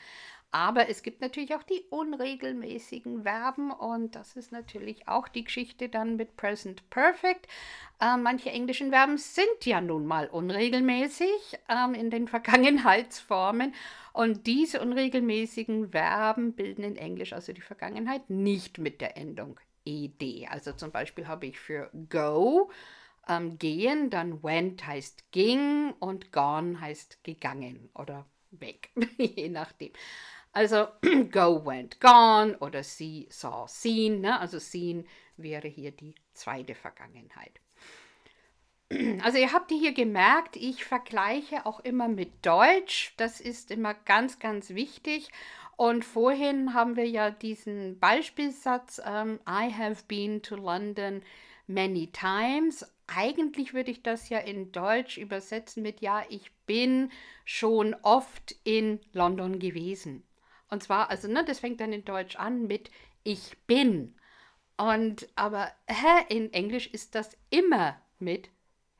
Aber 0.52 0.88
es 0.88 1.02
gibt 1.02 1.21
natürlich 1.21 1.54
auch 1.54 1.62
die 1.62 1.85
unregelmäßigen 1.90 3.23
Verben 3.23 3.71
und 3.71 4.16
das 4.16 4.35
ist 4.35 4.50
natürlich 4.50 5.07
auch 5.07 5.28
die 5.28 5.45
Geschichte 5.45 5.88
dann 5.88 6.16
mit 6.16 6.37
Present 6.37 6.88
Perfect. 6.90 7.47
Äh, 8.00 8.16
manche 8.16 8.50
englischen 8.50 8.90
Verben 8.90 9.16
sind 9.16 9.64
ja 9.64 9.80
nun 9.80 10.07
mal 10.07 10.26
unregelmäßig 10.26 11.59
ähm, 11.69 11.95
in 11.95 12.11
den 12.11 12.26
Vergangenheitsformen 12.28 13.75
und 14.12 14.49
diese 14.49 14.80
unregelmäßigen 14.80 15.90
Verben 15.90 16.54
bilden 16.54 16.83
in 16.83 16.97
Englisch 16.97 17.33
also 17.33 17.52
die 17.52 17.61
Vergangenheit 17.61 18.28
nicht 18.28 18.78
mit 18.78 19.00
der 19.00 19.16
Endung 19.16 19.61
ed. 19.85 20.49
Also 20.50 20.73
zum 20.73 20.90
Beispiel 20.90 21.28
habe 21.28 21.47
ich 21.47 21.61
für 21.61 21.90
go 22.09 22.73
ähm, 23.28 23.57
gehen, 23.59 24.11
dann 24.11 24.42
went 24.42 24.85
heißt 24.85 25.30
ging 25.30 25.92
und 26.00 26.33
gone 26.33 26.80
heißt 26.80 27.23
gegangen 27.23 27.88
oder 27.95 28.26
weg, 28.50 28.90
je 29.16 29.49
nachdem. 29.49 29.92
Also 30.52 30.88
go, 31.30 31.64
went, 31.64 32.00
gone 32.00 32.57
oder 32.59 32.83
see, 32.83 33.28
saw, 33.30 33.66
seen. 33.69 34.21
Ne? 34.21 34.38
Also 34.38 34.59
seen 34.59 35.07
wäre 35.37 35.69
hier 35.69 35.92
die 35.92 36.14
zweite 36.33 36.75
Vergangenheit. 36.75 37.61
Also 39.23 39.38
ihr 39.38 39.52
habt 39.52 39.71
hier 39.71 39.95
gemerkt, 39.95 40.57
ich 40.57 40.85
vergleiche 40.85 41.64
auch 41.64 41.78
immer 41.78 42.09
mit 42.09 42.45
Deutsch. 42.45 43.14
Das 43.19 43.40
ist 43.40 43.71
immer 43.71 43.95
ganz, 43.95 44.40
ganz 44.40 44.71
wichtig. 44.71 45.30
Und 45.76 46.04
vorhin 46.04 46.75
haben 46.75 46.97
wir 46.97 47.09
ja 47.09 47.30
diesen 47.30 48.00
Beispielsatz, 48.00 48.99
um, 48.99 49.07
ähm, 49.07 49.40
I 49.49 49.73
have 49.73 50.02
been 50.09 50.42
to 50.42 50.57
London 50.57 51.23
many 51.69 52.09
times. 52.09 52.85
Eigentlich 53.07 53.75
würde 53.75 53.92
ich 53.92 54.02
das 54.02 54.28
ja 54.28 54.38
in 54.38 54.73
Deutsch 54.73 55.19
übersetzen 55.19 55.83
mit 55.83 56.00
Ja, 56.00 56.25
ich 56.28 56.50
bin 56.66 57.11
schon 57.45 57.95
oft 58.02 58.57
in 58.64 59.00
London 59.12 59.59
gewesen. 59.59 60.25
Und 60.70 60.82
zwar, 60.82 61.10
also, 61.10 61.28
ne, 61.28 61.44
das 61.44 61.58
fängt 61.60 61.80
dann 61.80 61.92
in 61.92 62.04
Deutsch 62.04 62.36
an 62.36 62.66
mit 62.66 62.90
Ich 63.22 63.58
bin. 63.66 64.14
Und 64.76 65.28
aber 65.36 65.70
hä, 65.86 66.24
in 66.28 66.52
Englisch 66.52 66.86
ist 66.86 67.14
das 67.14 67.36
immer 67.50 68.00
mit 68.18 68.48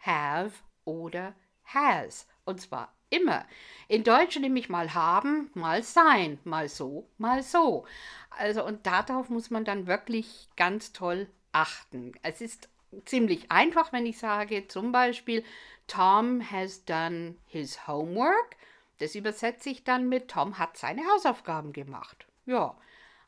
have 0.00 0.52
oder 0.84 1.34
has. 1.64 2.26
Und 2.44 2.60
zwar 2.60 2.92
immer. 3.08 3.46
In 3.88 4.04
Deutsch 4.04 4.38
nehme 4.38 4.58
ich 4.58 4.68
mal 4.68 4.94
haben, 4.94 5.50
mal 5.54 5.82
sein, 5.82 6.38
mal 6.44 6.68
so, 6.68 7.08
mal 7.18 7.42
so. 7.42 7.86
Also 8.30 8.64
und 8.64 8.86
darauf 8.86 9.30
muss 9.30 9.50
man 9.50 9.64
dann 9.64 9.86
wirklich 9.86 10.48
ganz 10.56 10.92
toll 10.92 11.28
achten. 11.52 12.12
Es 12.22 12.40
ist 12.40 12.68
ziemlich 13.04 13.50
einfach, 13.50 13.92
wenn 13.92 14.06
ich 14.06 14.18
sage 14.18 14.68
zum 14.68 14.92
Beispiel, 14.92 15.44
Tom 15.86 16.40
has 16.50 16.84
done 16.84 17.36
his 17.46 17.86
homework. 17.86 18.56
Das 19.00 19.14
übersetze 19.14 19.71
ich 19.71 19.83
dann 19.83 20.09
mit 20.09 20.28
Tom 20.28 20.59
hat 20.59 20.76
seine 20.76 21.02
Hausaufgaben 21.07 21.73
gemacht. 21.73 22.26
Ja. 22.47 22.76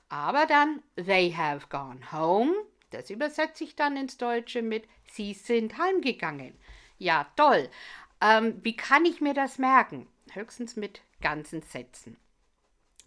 Aber 0.08 0.44
dann 0.46 0.82
they 0.96 1.32
have 1.32 1.68
gone 1.68 2.12
home. 2.12 2.52
Das 2.90 3.08
übersetze 3.08 3.64
ich 3.64 3.74
dann 3.74 3.96
ins 3.96 4.18
Deutsche 4.18 4.60
mit 4.60 4.86
sie 5.10 5.32
sind 5.32 5.78
heimgegangen. 5.78 6.58
Ja, 6.98 7.26
toll. 7.36 7.70
Ähm, 8.20 8.60
wie 8.62 8.76
kann 8.76 9.06
ich 9.06 9.22
mir 9.22 9.32
das 9.32 9.58
merken? 9.58 10.06
Höchstens 10.32 10.76
mit 10.76 11.00
ganzen 11.22 11.62
Sätzen. 11.62 12.18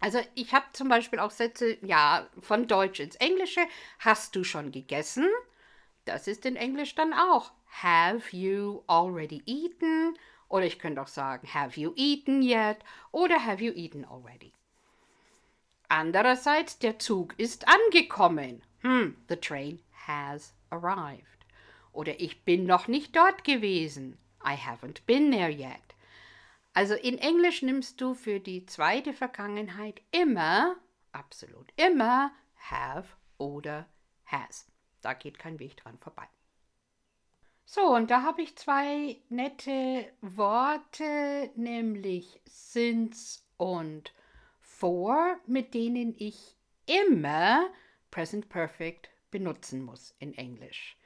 Also 0.00 0.20
ich 0.34 0.52
habe 0.52 0.66
zum 0.72 0.88
Beispiel 0.88 1.20
auch 1.20 1.30
Sätze, 1.30 1.78
ja, 1.82 2.28
von 2.40 2.66
Deutsch 2.66 2.98
ins 2.98 3.16
Englische. 3.16 3.60
Hast 4.00 4.34
du 4.34 4.42
schon 4.42 4.72
gegessen? 4.72 5.28
Das 6.04 6.26
ist 6.26 6.44
in 6.44 6.56
Englisch 6.56 6.96
dann 6.96 7.14
auch. 7.14 7.52
Have 7.82 8.36
you 8.36 8.82
already 8.88 9.42
eaten? 9.46 10.18
Oder 10.48 10.66
ich 10.66 10.78
könnte 10.78 11.02
auch 11.02 11.08
sagen, 11.08 11.52
have 11.52 11.80
you 11.80 11.92
eaten 11.96 12.42
yet? 12.42 12.78
Oder 13.12 13.44
have 13.44 13.62
you 13.62 13.72
eaten 13.72 14.04
already? 14.04 14.52
Andererseits, 15.88 16.78
der 16.78 16.98
Zug 16.98 17.38
ist 17.38 17.66
angekommen. 17.68 18.62
Hm, 18.80 19.16
the 19.28 19.36
train 19.36 19.80
has 20.06 20.54
arrived. 20.70 21.22
Oder 21.92 22.20
ich 22.20 22.44
bin 22.44 22.66
noch 22.66 22.88
nicht 22.88 23.16
dort 23.16 23.44
gewesen. 23.44 24.18
I 24.44 24.54
haven't 24.54 25.04
been 25.06 25.32
there 25.32 25.50
yet. 25.50 25.94
Also 26.74 26.94
in 26.94 27.18
Englisch 27.18 27.62
nimmst 27.62 28.00
du 28.00 28.14
für 28.14 28.38
die 28.38 28.66
zweite 28.66 29.14
Vergangenheit 29.14 30.02
immer, 30.10 30.76
absolut 31.12 31.72
immer, 31.76 32.32
have 32.70 33.08
oder 33.38 33.86
has. 34.26 34.66
Da 35.00 35.14
geht 35.14 35.38
kein 35.38 35.58
Weg 35.58 35.78
dran 35.78 35.96
vorbei. 35.98 36.28
So, 37.68 37.94
und 37.94 38.12
da 38.12 38.22
habe 38.22 38.42
ich 38.42 38.56
zwei 38.56 39.16
nette 39.28 40.06
Worte, 40.20 41.50
nämlich 41.56 42.40
since 42.44 43.42
und 43.56 44.14
for, 44.60 45.36
mit 45.46 45.74
denen 45.74 46.14
ich 46.16 46.56
immer 46.86 47.68
Present 48.12 48.48
Perfect 48.48 49.10
benutzen 49.32 49.82
muss 49.82 50.14
in 50.20 50.32
Englisch. 50.34 50.96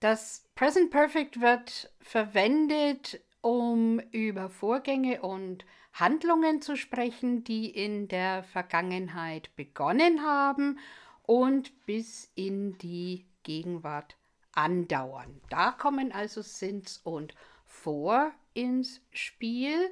Das 0.00 0.48
Present 0.54 0.90
Perfect 0.90 1.42
wird 1.42 1.92
verwendet, 2.00 3.20
um 3.42 4.00
über 4.10 4.48
Vorgänge 4.48 5.20
und 5.20 5.66
Handlungen 5.92 6.62
zu 6.62 6.76
sprechen, 6.76 7.44
die 7.44 7.68
in 7.68 8.08
der 8.08 8.42
Vergangenheit 8.42 9.54
begonnen 9.54 10.22
haben 10.22 10.78
und 11.24 11.84
bis 11.84 12.32
in 12.34 12.78
die 12.78 13.26
Gegenwart 13.42 14.16
andauern. 14.52 15.40
Da 15.48 15.72
kommen 15.72 16.12
also 16.12 16.42
Since 16.42 17.00
und 17.04 17.34
For 17.64 18.32
ins 18.54 19.00
Spiel. 19.12 19.90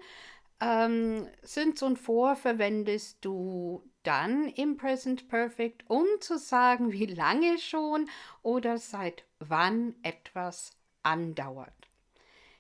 Ähm, 0.61 1.29
Since 1.43 1.85
und 1.85 1.99
For 1.99 2.37
verwendest 2.37 3.25
du 3.25 3.83
dann 4.03 4.49
im 4.49 4.77
Present 4.77 5.29
Perfect, 5.29 5.85
um 5.89 6.07
zu 6.21 6.39
sagen, 6.39 6.93
wie 6.93 7.07
lange 7.07 7.59
schon 7.59 8.09
oder 8.43 8.79
seit 8.79 9.25
wann 9.39 9.95
etwas 10.03 10.73
andauert. 11.03 11.73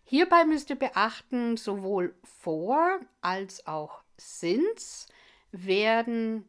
Hierbei 0.04 0.44
müsst 0.44 0.70
ihr 0.70 0.76
beachten, 0.76 1.56
sowohl 1.56 2.14
For 2.22 3.00
als 3.20 3.66
auch 3.66 4.02
Since 4.16 5.06
werden 5.52 6.48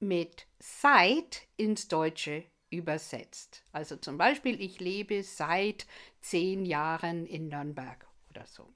mit 0.00 0.46
seit 0.58 1.46
ins 1.56 1.88
Deutsche 1.88 2.44
übersetzt. 2.74 3.62
Also 3.72 3.96
zum 3.96 4.18
Beispiel, 4.18 4.60
ich 4.60 4.80
lebe 4.80 5.22
seit 5.22 5.86
zehn 6.20 6.64
Jahren 6.64 7.26
in 7.26 7.48
Nürnberg 7.48 8.06
oder 8.30 8.46
so. 8.46 8.68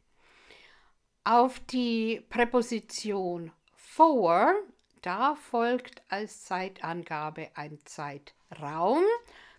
Auf 1.25 1.61
die 1.61 2.23
Präposition 2.31 3.53
for, 3.75 4.55
da 5.03 5.35
folgt 5.35 6.03
als 6.09 6.45
Zeitangabe 6.45 7.51
ein 7.55 7.79
Zeitraum. 7.85 9.03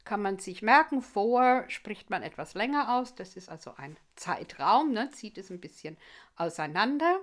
Kann 0.04 0.22
man 0.22 0.40
sich 0.40 0.62
merken, 0.62 1.02
for 1.02 1.66
spricht 1.68 2.10
man 2.10 2.24
etwas 2.24 2.56
länger 2.56 2.98
aus. 2.98 3.14
Das 3.14 3.36
ist 3.36 3.50
also 3.50 3.76
ein 3.76 3.98
Zeitraum, 4.16 4.92
ne? 4.92 5.12
zieht 5.12 5.38
es 5.38 5.52
ein 5.52 5.62
bisschen 5.62 5.98
auseinander. 6.36 7.20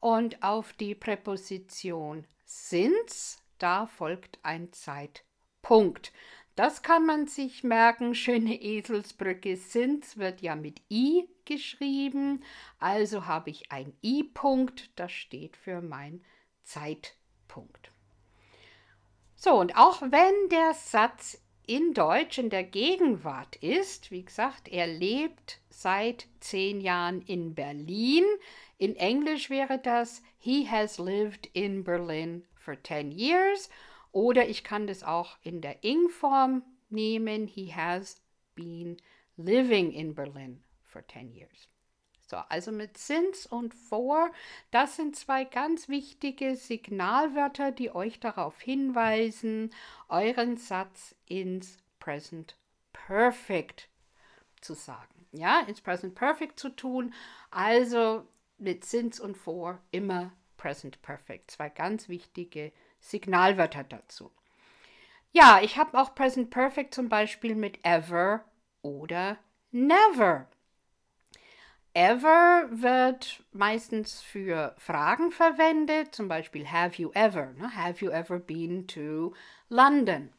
Und 0.00 0.42
auf 0.42 0.72
die 0.72 0.94
Präposition 0.94 2.24
since, 2.46 3.38
da 3.58 3.86
folgt 3.86 4.38
ein 4.42 4.72
Zeitpunkt. 4.72 6.12
Das 6.56 6.82
kann 6.82 7.06
man 7.06 7.26
sich 7.26 7.64
merken. 7.64 8.14
Schöne 8.14 8.60
Eselsbrücke 8.60 9.56
sind 9.56 10.16
wird 10.18 10.42
ja 10.42 10.56
mit 10.56 10.82
i 10.90 11.28
geschrieben. 11.44 12.42
Also 12.78 13.26
habe 13.26 13.50
ich 13.50 13.72
ein 13.72 13.92
i-Punkt, 14.02 14.90
das 14.96 15.12
steht 15.12 15.56
für 15.56 15.80
mein 15.80 16.22
Zeitpunkt. 16.62 17.90
So, 19.36 19.54
und 19.54 19.76
auch 19.76 20.02
wenn 20.02 20.48
der 20.50 20.74
Satz 20.74 21.40
in 21.66 21.94
Deutsch 21.94 22.36
in 22.38 22.50
der 22.50 22.64
Gegenwart 22.64 23.56
ist, 23.56 24.10
wie 24.10 24.24
gesagt, 24.24 24.68
er 24.68 24.86
lebt 24.86 25.60
seit 25.70 26.26
zehn 26.40 26.80
Jahren 26.80 27.22
in 27.22 27.54
Berlin. 27.54 28.24
In 28.76 28.96
Englisch 28.96 29.50
wäre 29.50 29.78
das 29.78 30.22
He 30.38 30.68
has 30.68 30.98
lived 30.98 31.48
in 31.52 31.84
Berlin 31.84 32.44
for 32.54 32.74
10 32.82 33.12
years. 33.12 33.70
Oder 34.12 34.48
ich 34.48 34.64
kann 34.64 34.86
das 34.86 35.02
auch 35.02 35.38
in 35.42 35.60
der 35.60 35.84
Ing-Form 35.84 36.62
nehmen. 36.88 37.46
He 37.46 37.72
has 37.74 38.20
been 38.54 38.96
living 39.36 39.92
in 39.92 40.14
Berlin 40.14 40.62
for 40.82 41.06
10 41.06 41.32
years. 41.32 41.68
So, 42.30 42.36
also 42.48 42.70
mit 42.70 42.96
since 42.96 43.48
und 43.48 43.74
for, 43.74 44.30
das 44.70 44.94
sind 44.94 45.16
zwei 45.16 45.42
ganz 45.42 45.88
wichtige 45.88 46.54
Signalwörter, 46.54 47.72
die 47.72 47.92
euch 47.92 48.20
darauf 48.20 48.60
hinweisen, 48.60 49.74
euren 50.08 50.56
Satz 50.56 51.16
ins 51.26 51.78
Present 51.98 52.56
Perfect 52.92 53.88
zu 54.60 54.74
sagen. 54.74 55.26
Ja, 55.32 55.60
ins 55.66 55.80
Present 55.80 56.14
Perfect 56.14 56.60
zu 56.60 56.68
tun. 56.68 57.12
Also 57.50 58.24
mit 58.58 58.84
since 58.84 59.20
und 59.20 59.36
for 59.36 59.80
immer 59.90 60.32
Present 60.56 61.02
Perfect. 61.02 61.50
Zwei 61.50 61.68
ganz 61.68 62.08
wichtige 62.08 62.66
Signalwörter. 62.66 62.89
Signalwörter 63.00 63.84
dazu. 63.84 64.30
Ja, 65.32 65.60
ich 65.62 65.78
habe 65.78 65.98
auch 65.98 66.14
Present 66.14 66.50
Perfect 66.50 66.94
zum 66.94 67.08
Beispiel 67.08 67.54
mit 67.54 67.84
ever 67.84 68.44
oder 68.82 69.38
never. 69.70 70.48
ever 71.94 72.68
wird 72.70 73.42
meistens 73.52 74.20
für 74.20 74.74
Fragen 74.78 75.32
verwendet, 75.32 76.14
zum 76.14 76.28
Beispiel 76.28 76.70
have 76.70 77.00
you 77.00 77.10
ever? 77.14 77.52
Ne? 77.52 77.74
Have 77.74 78.04
you 78.04 78.10
ever 78.10 78.38
been 78.38 78.86
to 78.86 79.34
London? 79.68 80.32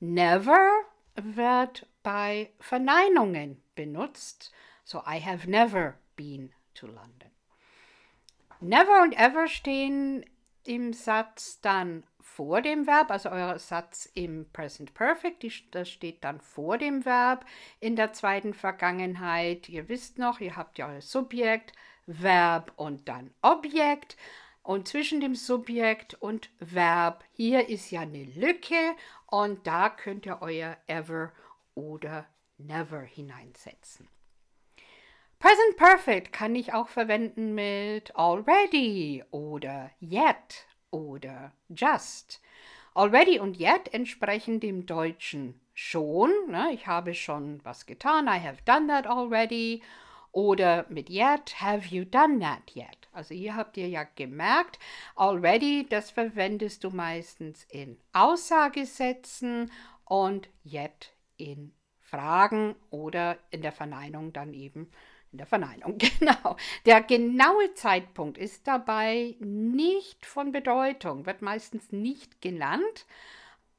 Never 0.00 0.68
wird 1.14 1.86
bei 2.02 2.50
Verneinungen 2.58 3.62
benutzt, 3.74 4.52
so 4.84 4.98
I 5.06 5.20
have 5.20 5.48
never 5.48 5.98
been 6.16 6.52
to 6.74 6.86
London. 6.86 7.30
Never 8.60 9.02
und 9.02 9.12
ever 9.12 9.48
stehen 9.48 10.24
im 10.64 10.92
Satz 10.92 11.60
dann 11.60 12.04
vor 12.20 12.62
dem 12.62 12.86
Verb, 12.86 13.10
also 13.10 13.30
euer 13.30 13.58
Satz 13.58 14.08
im 14.14 14.50
Present 14.52 14.94
Perfect, 14.94 15.44
das 15.74 15.90
steht 15.90 16.24
dann 16.24 16.40
vor 16.40 16.78
dem 16.78 17.04
Verb 17.04 17.44
in 17.80 17.96
der 17.96 18.12
zweiten 18.12 18.54
Vergangenheit. 18.54 19.68
Ihr 19.68 19.88
wisst 19.88 20.18
noch, 20.18 20.40
ihr 20.40 20.56
habt 20.56 20.78
ja 20.78 20.88
euer 20.88 21.02
Subjekt, 21.02 21.72
Verb 22.06 22.72
und 22.76 23.08
dann 23.08 23.32
Objekt. 23.42 24.16
Und 24.62 24.86
zwischen 24.86 25.20
dem 25.20 25.34
Subjekt 25.34 26.14
und 26.14 26.50
Verb, 26.60 27.24
hier 27.32 27.68
ist 27.68 27.90
ja 27.90 28.02
eine 28.02 28.24
Lücke 28.24 28.94
und 29.26 29.66
da 29.66 29.90
könnt 29.90 30.24
ihr 30.24 30.40
euer 30.40 30.76
ever 30.86 31.32
oder 31.74 32.26
never 32.58 33.00
hineinsetzen. 33.00 34.08
Present 35.42 35.76
Perfect 35.76 36.32
kann 36.32 36.54
ich 36.54 36.72
auch 36.72 36.86
verwenden 36.86 37.52
mit 37.52 38.14
already 38.14 39.24
oder 39.32 39.90
yet 40.00 40.68
oder 40.92 41.50
just. 41.68 42.40
Already 42.94 43.40
und 43.40 43.58
yet 43.58 43.92
entsprechen 43.92 44.60
dem 44.60 44.86
Deutschen 44.86 45.60
schon. 45.74 46.30
Ne? 46.46 46.70
Ich 46.72 46.86
habe 46.86 47.12
schon 47.12 47.58
was 47.64 47.86
getan. 47.86 48.28
I 48.28 48.38
have 48.38 48.62
done 48.64 48.86
that 48.86 49.08
already. 49.08 49.82
Oder 50.30 50.86
mit 50.88 51.10
yet, 51.10 51.60
have 51.60 51.88
you 51.88 52.04
done 52.04 52.38
that 52.38 52.76
yet? 52.76 53.08
Also 53.12 53.34
hier 53.34 53.56
habt 53.56 53.76
ihr 53.76 53.88
ja 53.88 54.04
gemerkt, 54.04 54.78
already, 55.16 55.88
das 55.88 56.12
verwendest 56.12 56.84
du 56.84 56.90
meistens 56.90 57.64
in 57.68 57.98
Aussagesätzen 58.12 59.72
und 60.04 60.48
yet 60.64 61.12
in 61.36 61.72
Fragen 61.98 62.76
oder 62.90 63.38
in 63.50 63.62
der 63.62 63.72
Verneinung 63.72 64.32
dann 64.32 64.54
eben 64.54 64.88
in 65.32 65.38
der 65.38 65.46
Verneinung, 65.46 65.98
genau. 66.18 66.56
Der 66.86 67.02
genaue 67.02 67.74
Zeitpunkt 67.74 68.38
ist 68.38 68.66
dabei 68.66 69.36
nicht 69.40 70.26
von 70.26 70.52
Bedeutung, 70.52 71.26
wird 71.26 71.42
meistens 71.42 71.90
nicht 71.90 72.40
genannt. 72.40 73.06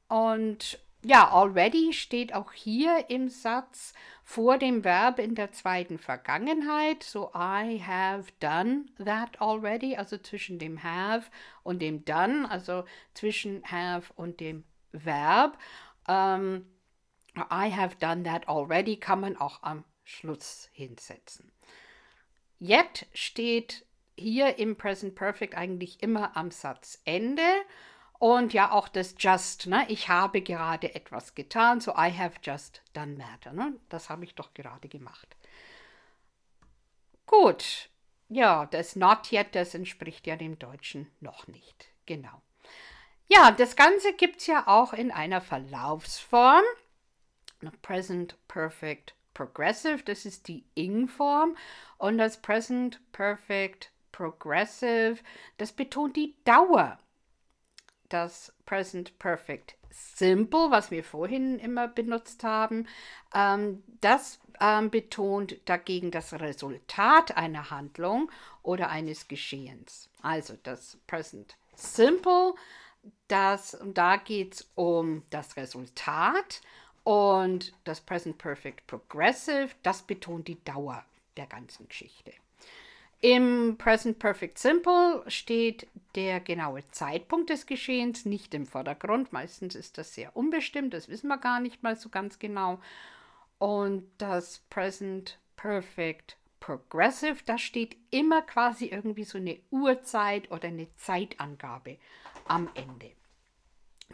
Und 0.08 0.78
ja, 1.04 1.30
already 1.30 1.92
steht 1.92 2.34
auch 2.34 2.52
hier 2.52 3.10
im 3.10 3.28
Satz 3.28 3.92
vor 4.22 4.56
dem 4.56 4.84
Verb 4.84 5.18
in 5.18 5.34
der 5.34 5.52
zweiten 5.52 5.98
Vergangenheit. 5.98 7.02
So, 7.02 7.30
I 7.34 7.78
have 7.78 8.32
done 8.40 8.86
that 9.04 9.40
already, 9.40 9.96
also 9.96 10.16
zwischen 10.16 10.58
dem 10.58 10.82
have 10.82 11.30
und 11.62 11.80
dem 11.82 12.04
done, 12.04 12.50
also 12.50 12.84
zwischen 13.12 13.62
have 13.70 14.12
und 14.16 14.40
dem 14.40 14.64
Verb. 14.92 15.58
Ähm, 16.08 16.66
I 17.36 17.70
have 17.70 17.96
done 17.96 18.22
that 18.22 18.48
already 18.48 18.96
kann 18.96 19.20
man 19.20 19.36
auch 19.36 19.62
am 19.62 19.84
Schluss 20.04 20.68
hinsetzen. 20.72 21.50
Yet 22.60 23.06
steht 23.12 23.84
hier 24.16 24.58
im 24.58 24.76
Present 24.76 25.14
Perfect 25.14 25.54
eigentlich 25.54 26.02
immer 26.02 26.36
am 26.36 26.50
Satzende. 26.50 27.42
Und 28.18 28.54
ja, 28.54 28.70
auch 28.70 28.88
das 28.88 29.16
just, 29.18 29.66
ne? 29.66 29.84
Ich 29.88 30.08
habe 30.08 30.40
gerade 30.40 30.94
etwas 30.94 31.34
getan, 31.34 31.80
so 31.80 31.92
I 31.92 32.16
have 32.16 32.38
just 32.42 32.82
done 32.92 33.18
that. 33.18 33.52
Ne? 33.52 33.74
Das 33.88 34.08
habe 34.08 34.24
ich 34.24 34.34
doch 34.34 34.54
gerade 34.54 34.88
gemacht. 34.88 35.36
Gut, 37.26 37.90
ja, 38.28 38.66
das 38.66 38.96
not 38.96 39.32
yet, 39.32 39.54
das 39.54 39.74
entspricht 39.74 40.26
ja 40.26 40.36
dem 40.36 40.58
Deutschen 40.58 41.10
noch 41.20 41.46
nicht. 41.48 41.88
Genau. 42.06 42.42
Ja, 43.28 43.50
das 43.50 43.76
Ganze 43.76 44.12
gibt 44.14 44.40
es 44.40 44.46
ja 44.46 44.66
auch 44.66 44.92
in 44.92 45.10
einer 45.10 45.40
Verlaufsform. 45.40 46.64
Present 47.80 48.36
Perfect 48.46 49.14
Progressive, 49.34 50.02
das 50.04 50.24
ist 50.24 50.48
die 50.48 50.64
Ing-Form. 50.74 51.56
Und 51.98 52.18
das 52.18 52.40
Present 52.40 53.00
Perfect 53.12 53.90
Progressive, 54.12 55.18
das 55.58 55.72
betont 55.72 56.16
die 56.16 56.36
Dauer. 56.44 56.98
Das 58.08 58.52
Present 58.64 59.18
Perfect 59.18 59.76
Simple, 59.90 60.70
was 60.70 60.90
wir 60.90 61.04
vorhin 61.04 61.58
immer 61.58 61.88
benutzt 61.88 62.44
haben, 62.44 62.86
ähm, 63.34 63.82
das 64.00 64.40
ähm, 64.60 64.90
betont 64.90 65.56
dagegen 65.64 66.10
das 66.10 66.32
Resultat 66.34 67.36
einer 67.36 67.70
Handlung 67.70 68.30
oder 68.62 68.90
eines 68.90 69.28
Geschehens. 69.28 70.10
Also 70.22 70.54
das 70.62 70.98
Present 71.06 71.56
Simple, 71.74 72.54
das, 73.28 73.78
da 73.84 74.16
geht 74.16 74.54
es 74.54 74.70
um 74.74 75.22
das 75.30 75.56
Resultat 75.56 76.60
und 77.04 77.72
das 77.84 78.00
Present 78.00 78.38
Perfect 78.38 78.86
Progressive, 78.86 79.70
das 79.82 80.02
betont 80.02 80.48
die 80.48 80.62
Dauer 80.64 81.04
der 81.36 81.46
ganzen 81.46 81.86
Geschichte. 81.88 82.32
Im 83.20 83.76
Present 83.78 84.18
Perfect 84.18 84.58
Simple 84.58 85.24
steht 85.28 85.86
der 86.14 86.40
genaue 86.40 86.86
Zeitpunkt 86.90 87.48
des 87.48 87.64
Geschehens 87.64 88.26
nicht 88.26 88.52
im 88.52 88.66
Vordergrund. 88.66 89.32
Meistens 89.32 89.74
ist 89.74 89.96
das 89.96 90.14
sehr 90.14 90.36
unbestimmt, 90.36 90.92
das 90.92 91.08
wissen 91.08 91.28
wir 91.28 91.38
gar 91.38 91.60
nicht 91.60 91.82
mal 91.82 91.96
so 91.96 92.10
ganz 92.10 92.38
genau. 92.38 92.80
Und 93.58 94.10
das 94.18 94.58
Present 94.68 95.38
Perfect 95.56 96.36
Progressive, 96.60 97.36
da 97.46 97.56
steht 97.56 97.96
immer 98.10 98.42
quasi 98.42 98.86
irgendwie 98.86 99.24
so 99.24 99.38
eine 99.38 99.58
Uhrzeit 99.70 100.50
oder 100.50 100.68
eine 100.68 100.94
Zeitangabe 100.96 101.98
am 102.46 102.68
Ende. 102.74 103.10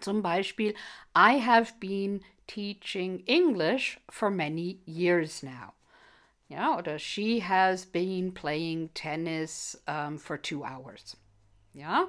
Zum 0.00 0.22
Beispiel, 0.22 0.74
I 1.14 1.38
have 1.38 1.74
been 1.80 2.22
teaching 2.46 3.22
English 3.26 3.98
for 4.10 4.30
many 4.30 4.80
years 4.84 5.42
now. 5.42 5.74
Ja, 6.48 6.76
oder 6.76 6.98
she 6.98 7.40
has 7.40 7.84
been 7.84 8.32
playing 8.32 8.88
tennis 8.92 9.76
um, 9.86 10.18
for 10.18 10.36
two 10.36 10.64
hours. 10.64 11.16
Ja, 11.72 12.08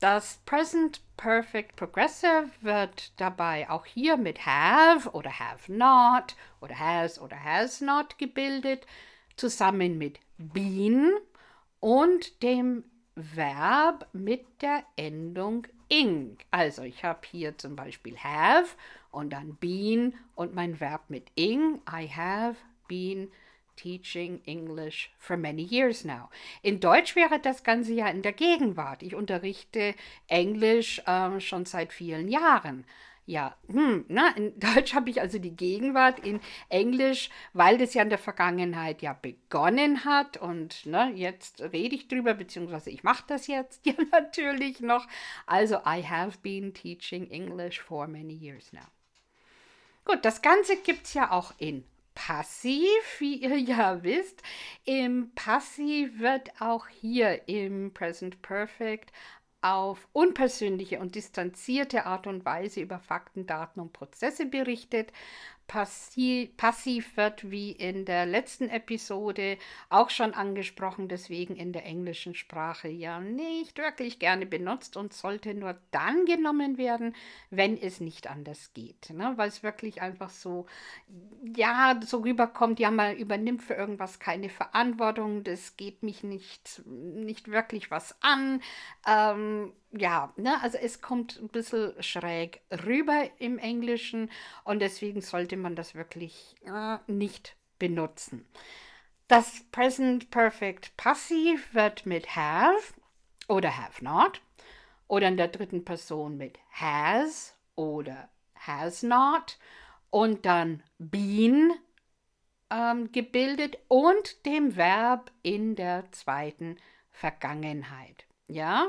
das 0.00 0.40
Present 0.44 1.00
Perfect 1.16 1.76
Progressive 1.76 2.50
wird 2.60 3.12
dabei 3.20 3.70
auch 3.70 3.86
hier 3.86 4.16
mit 4.16 4.44
have 4.44 5.08
oder 5.12 5.38
have 5.38 5.72
not 5.72 6.34
oder 6.60 6.76
has 6.76 7.20
oder 7.20 7.36
has 7.44 7.80
not 7.80 8.18
gebildet, 8.18 8.84
zusammen 9.36 9.98
mit 9.98 10.18
been 10.38 11.12
und 11.78 12.42
dem 12.42 12.82
Verb 13.14 14.08
mit 14.12 14.60
der 14.60 14.82
Endung 14.96 15.68
ing. 15.92 16.38
Also 16.50 16.82
ich 16.82 17.04
habe 17.04 17.20
hier 17.30 17.58
zum 17.58 17.76
Beispiel 17.76 18.16
have 18.16 18.76
und 19.10 19.30
dann 19.30 19.56
been 19.56 20.14
und 20.34 20.54
mein 20.54 20.80
Verb 20.80 21.02
mit 21.08 21.30
ing. 21.36 21.80
I 21.86 22.08
have 22.08 22.56
been 22.88 23.30
teaching 23.76 24.40
English 24.46 25.10
for 25.18 25.36
many 25.36 25.62
years 25.62 26.04
now. 26.04 26.30
In 26.62 26.80
Deutsch 26.80 27.14
wäre 27.14 27.38
das 27.40 27.62
Ganze 27.62 27.92
ja 27.92 28.08
in 28.08 28.22
der 28.22 28.32
Gegenwart. 28.32 29.02
Ich 29.02 29.14
unterrichte 29.14 29.94
Englisch 30.28 31.00
äh, 31.06 31.40
schon 31.40 31.66
seit 31.66 31.92
vielen 31.92 32.28
Jahren. 32.28 32.84
Ja, 33.24 33.56
hm, 33.68 34.04
na, 34.08 34.30
in 34.36 34.58
Deutsch 34.60 34.94
habe 34.94 35.10
ich 35.10 35.20
also 35.20 35.38
die 35.38 35.54
Gegenwart, 35.54 36.26
in 36.26 36.40
Englisch, 36.68 37.30
weil 37.52 37.78
das 37.78 37.94
ja 37.94 38.02
in 38.02 38.08
der 38.08 38.18
Vergangenheit 38.18 39.00
ja 39.00 39.12
begonnen 39.12 40.04
hat 40.04 40.36
und 40.36 40.86
ne, 40.86 41.12
jetzt 41.14 41.60
rede 41.60 41.94
ich 41.94 42.08
drüber, 42.08 42.34
beziehungsweise 42.34 42.90
ich 42.90 43.04
mache 43.04 43.24
das 43.28 43.46
jetzt 43.46 43.86
ja 43.86 43.94
natürlich 44.10 44.80
noch. 44.80 45.06
Also, 45.46 45.76
I 45.86 46.02
have 46.02 46.38
been 46.42 46.74
teaching 46.74 47.30
English 47.30 47.80
for 47.80 48.08
many 48.08 48.34
years 48.34 48.72
now. 48.72 48.86
Gut, 50.04 50.24
das 50.24 50.42
Ganze 50.42 50.76
gibt 50.76 51.06
es 51.06 51.14
ja 51.14 51.30
auch 51.30 51.52
in 51.58 51.84
Passiv, 52.14 53.20
wie 53.20 53.36
ihr 53.36 53.56
ja 53.58 54.02
wisst. 54.02 54.42
Im 54.84 55.32
Passiv 55.34 56.18
wird 56.18 56.60
auch 56.60 56.88
hier 56.88 57.48
im 57.48 57.94
Present 57.94 58.42
Perfect 58.42 59.12
auf 59.62 60.08
unpersönliche 60.12 60.98
und 60.98 61.14
distanzierte 61.14 62.04
Art 62.04 62.26
und 62.26 62.44
Weise 62.44 62.80
über 62.80 62.98
Fakten, 62.98 63.46
Daten 63.46 63.80
und 63.80 63.92
Prozesse 63.92 64.46
berichtet. 64.46 65.12
Passiv, 65.72 67.16
wird 67.16 67.50
wie 67.50 67.72
in 67.72 68.04
der 68.04 68.26
letzten 68.26 68.68
Episode 68.68 69.56
auch 69.88 70.10
schon 70.10 70.34
angesprochen, 70.34 71.08
deswegen 71.08 71.56
in 71.56 71.72
der 71.72 71.86
englischen 71.86 72.34
Sprache 72.34 72.88
ja 72.88 73.20
nicht 73.20 73.78
wirklich 73.78 74.18
gerne 74.18 74.44
benutzt 74.44 74.98
und 74.98 75.14
sollte 75.14 75.54
nur 75.54 75.78
dann 75.90 76.26
genommen 76.26 76.76
werden, 76.76 77.14
wenn 77.48 77.80
es 77.80 78.00
nicht 78.00 78.28
anders 78.28 78.74
geht. 78.74 79.08
Ne? 79.14 79.32
Weil 79.36 79.48
es 79.48 79.62
wirklich 79.62 80.02
einfach 80.02 80.28
so, 80.28 80.66
ja, 81.56 81.98
so 82.04 82.18
rüberkommt, 82.18 82.78
ja, 82.78 82.90
man 82.90 83.16
übernimmt 83.16 83.62
für 83.62 83.74
irgendwas 83.74 84.18
keine 84.18 84.50
Verantwortung, 84.50 85.42
das 85.42 85.78
geht 85.78 86.02
mich 86.02 86.22
nicht, 86.22 86.82
nicht 86.84 87.50
wirklich 87.50 87.90
was 87.90 88.14
an. 88.20 88.60
Ähm, 89.06 89.72
ja, 89.92 90.32
ne, 90.36 90.60
also 90.62 90.78
es 90.78 91.00
kommt 91.00 91.38
ein 91.40 91.48
bisschen 91.48 92.00
schräg 92.02 92.62
rüber 92.84 93.28
im 93.38 93.58
Englischen 93.58 94.30
und 94.64 94.80
deswegen 94.80 95.20
sollte 95.20 95.56
man 95.56 95.76
das 95.76 95.94
wirklich 95.94 96.56
äh, 96.64 96.98
nicht 97.06 97.56
benutzen. 97.78 98.46
Das 99.28 99.64
Present 99.70 100.30
Perfect 100.30 100.96
Passiv 100.96 101.74
wird 101.74 102.06
mit 102.06 102.36
have 102.36 102.94
oder 103.48 103.76
have 103.76 104.02
not 104.04 104.40
oder 105.08 105.28
in 105.28 105.36
der 105.36 105.48
dritten 105.48 105.84
Person 105.84 106.36
mit 106.36 106.58
has 106.70 107.54
oder 107.74 108.28
has 108.54 109.02
not 109.02 109.58
und 110.10 110.46
dann 110.46 110.82
been 110.98 111.72
ähm, 112.70 113.12
gebildet 113.12 113.78
und 113.88 114.46
dem 114.46 114.76
Verb 114.76 115.30
in 115.42 115.76
der 115.76 116.10
zweiten 116.12 116.76
Vergangenheit. 117.10 118.26
Ja, 118.48 118.88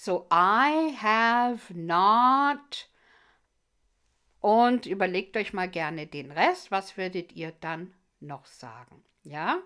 so 0.00 0.26
I 0.30 0.96
have 0.96 1.74
not 1.74 2.88
und 4.40 4.86
überlegt 4.86 5.36
euch 5.36 5.52
mal 5.52 5.68
gerne 5.68 6.06
den 6.06 6.32
Rest. 6.32 6.70
Was 6.70 6.96
würdet 6.96 7.32
ihr 7.32 7.52
dann 7.60 7.92
noch 8.18 8.46
sagen? 8.46 9.04
Ja, 9.24 9.60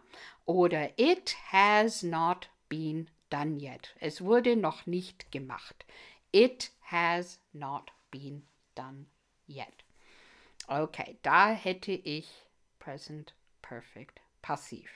oder 0.44 0.99
it 0.99 1.37
has 1.53 2.03
not 2.03 2.51
been 2.68 3.09
done 3.31 3.61
yet. 3.61 3.94
Es 4.01 4.23
wurde 4.23 4.57
noch 4.57 4.87
nicht 4.87 5.31
gemacht. 5.31 5.87
It 6.33 6.73
has 6.83 7.38
not 7.53 7.92
been 8.11 8.44
done 8.75 9.07
yet. 9.47 9.85
Okay, 10.66 11.16
da 11.23 11.53
hätte 11.53 11.92
ich 11.92 12.29
Present 12.81 13.37
Perfect 13.62 14.20
passiv. 14.42 14.90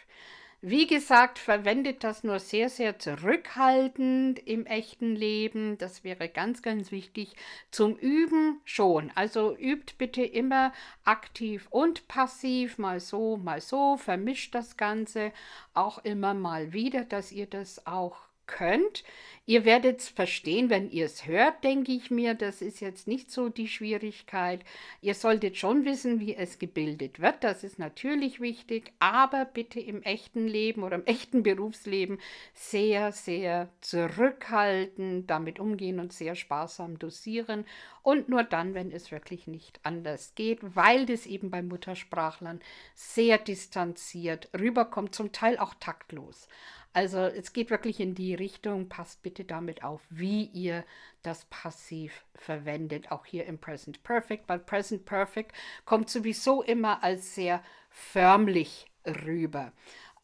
Wie 0.60 0.88
gesagt, 0.88 1.38
verwendet 1.38 2.02
das 2.02 2.24
nur 2.24 2.40
sehr, 2.40 2.68
sehr 2.68 2.98
zurückhaltend 2.98 4.40
im 4.40 4.66
echten 4.66 5.14
Leben. 5.14 5.78
Das 5.78 6.02
wäre 6.02 6.28
ganz, 6.28 6.62
ganz 6.62 6.90
wichtig. 6.90 7.36
Zum 7.70 7.96
Üben 7.96 8.60
schon. 8.64 9.12
Also 9.14 9.56
übt 9.56 9.94
bitte 9.98 10.24
immer 10.24 10.72
aktiv 11.04 11.68
und 11.70 12.08
passiv, 12.08 12.76
mal 12.76 12.98
so, 12.98 13.36
mal 13.36 13.60
so. 13.60 13.96
Vermischt 13.98 14.52
das 14.52 14.76
Ganze 14.76 15.32
auch 15.74 15.98
immer 16.04 16.34
mal 16.34 16.72
wieder, 16.72 17.04
dass 17.04 17.30
ihr 17.30 17.46
das 17.46 17.86
auch 17.86 18.27
könnt. 18.48 19.04
Ihr 19.48 19.64
werdet 19.64 20.00
es 20.00 20.10
verstehen, 20.10 20.68
wenn 20.68 20.90
ihr 20.90 21.06
es 21.06 21.26
hört, 21.26 21.64
denke 21.64 21.90
ich 21.90 22.10
mir. 22.10 22.34
Das 22.34 22.60
ist 22.60 22.80
jetzt 22.80 23.08
nicht 23.08 23.30
so 23.30 23.48
die 23.48 23.66
Schwierigkeit. 23.66 24.60
Ihr 25.00 25.14
solltet 25.14 25.56
schon 25.56 25.86
wissen, 25.86 26.20
wie 26.20 26.36
es 26.36 26.58
gebildet 26.58 27.20
wird. 27.20 27.42
Das 27.44 27.64
ist 27.64 27.78
natürlich 27.78 28.40
wichtig. 28.40 28.92
Aber 28.98 29.46
bitte 29.46 29.80
im 29.80 30.02
echten 30.02 30.46
Leben 30.46 30.82
oder 30.82 30.96
im 30.96 31.06
echten 31.06 31.42
Berufsleben 31.42 32.18
sehr, 32.52 33.10
sehr 33.12 33.70
zurückhaltend 33.80 35.30
damit 35.30 35.58
umgehen 35.58 35.98
und 35.98 36.12
sehr 36.12 36.34
sparsam 36.34 36.98
dosieren. 36.98 37.64
Und 38.02 38.28
nur 38.28 38.44
dann, 38.44 38.74
wenn 38.74 38.92
es 38.92 39.10
wirklich 39.10 39.46
nicht 39.46 39.80
anders 39.82 40.34
geht, 40.34 40.58
weil 40.76 41.06
das 41.06 41.24
eben 41.24 41.50
bei 41.50 41.62
Muttersprachlern 41.62 42.60
sehr 42.94 43.38
distanziert 43.38 44.50
rüberkommt, 44.58 45.14
zum 45.14 45.32
Teil 45.32 45.56
auch 45.58 45.72
taktlos. 45.80 46.48
Also 46.92 47.18
es 47.18 47.52
geht 47.52 47.70
wirklich 47.70 48.00
in 48.00 48.14
die 48.14 48.34
Richtung, 48.34 48.88
passt 48.88 49.22
bitte 49.22 49.44
damit 49.44 49.84
auf, 49.84 50.00
wie 50.10 50.44
ihr 50.46 50.84
das 51.22 51.44
Passiv 51.46 52.24
verwendet, 52.34 53.12
auch 53.12 53.26
hier 53.26 53.46
im 53.46 53.58
Present 53.58 54.02
Perfect, 54.02 54.48
weil 54.48 54.58
Present 54.58 55.04
Perfect 55.04 55.52
kommt 55.84 56.08
sowieso 56.08 56.62
immer 56.62 57.02
als 57.02 57.34
sehr 57.34 57.62
förmlich 57.90 58.86
rüber. 59.06 59.72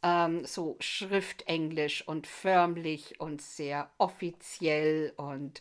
Ähm, 0.03 0.45
so 0.45 0.77
Schriftenglisch 0.81 2.07
und 2.09 2.27
förmlich 2.27 3.21
und 3.21 3.41
sehr 3.41 3.91
offiziell 3.99 5.13
und 5.17 5.61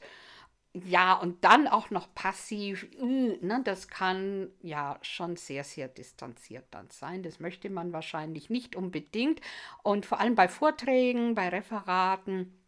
ja, 0.73 1.13
und 1.13 1.43
dann 1.43 1.67
auch 1.67 1.91
noch 1.91 2.13
passiv, 2.15 2.87
äh, 2.99 3.37
ne, 3.41 3.61
das 3.63 3.87
kann 3.87 4.49
ja 4.61 4.97
schon 5.03 5.35
sehr, 5.35 5.63
sehr 5.63 5.87
distanziert 5.87 6.65
dann 6.71 6.89
sein. 6.89 7.21
Das 7.21 7.39
möchte 7.39 7.69
man 7.69 7.93
wahrscheinlich 7.93 8.49
nicht 8.49 8.75
unbedingt. 8.75 9.39
Und 9.83 10.07
vor 10.07 10.19
allem 10.19 10.33
bei 10.33 10.47
Vorträgen, 10.47 11.35
bei 11.35 11.49
Referaten, 11.49 12.59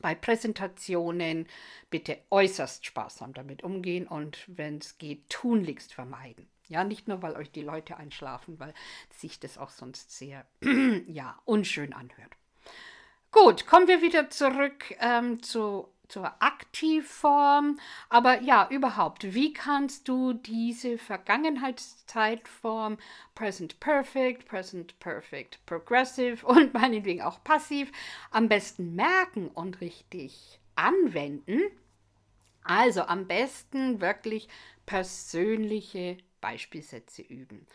bei 0.00 0.16
Präsentationen 0.16 1.46
bitte 1.90 2.18
äußerst 2.30 2.84
sparsam 2.84 3.32
damit 3.32 3.62
umgehen 3.62 4.08
und 4.08 4.44
wenn 4.48 4.78
es 4.78 4.98
geht, 4.98 5.30
tunlichst 5.30 5.94
vermeiden. 5.94 6.48
Ja, 6.66 6.82
nicht 6.82 7.06
nur, 7.06 7.22
weil 7.22 7.36
euch 7.36 7.52
die 7.52 7.62
Leute 7.62 7.98
einschlafen, 7.98 8.58
weil 8.58 8.74
sich 9.16 9.38
das 9.38 9.58
auch 9.58 9.70
sonst 9.70 10.10
sehr 10.10 10.44
ja, 11.06 11.38
unschön 11.44 11.92
anhört. 11.92 12.32
Gut, 13.30 13.66
kommen 13.66 13.86
wir 13.86 14.02
wieder 14.02 14.30
zurück 14.30 14.94
ähm, 15.00 15.42
zu 15.42 15.93
zur 16.08 16.42
Aktivform. 16.42 17.78
Aber 18.08 18.40
ja, 18.42 18.68
überhaupt, 18.70 19.34
wie 19.34 19.52
kannst 19.52 20.08
du 20.08 20.32
diese 20.32 20.98
Vergangenheitszeitform 20.98 22.98
Present 23.34 23.80
Perfect, 23.80 24.46
Present 24.46 24.98
Perfect 25.00 25.64
Progressive 25.66 26.46
und 26.46 26.74
meinetwegen 26.74 27.22
auch 27.22 27.42
passiv 27.42 27.90
am 28.30 28.48
besten 28.48 28.94
merken 28.94 29.48
und 29.48 29.80
richtig 29.80 30.60
anwenden? 30.76 31.60
Also 32.62 33.02
am 33.02 33.26
besten 33.26 34.00
wirklich 34.00 34.48
persönliche 34.86 36.18
Beispielsätze 36.40 37.22
üben. 37.22 37.66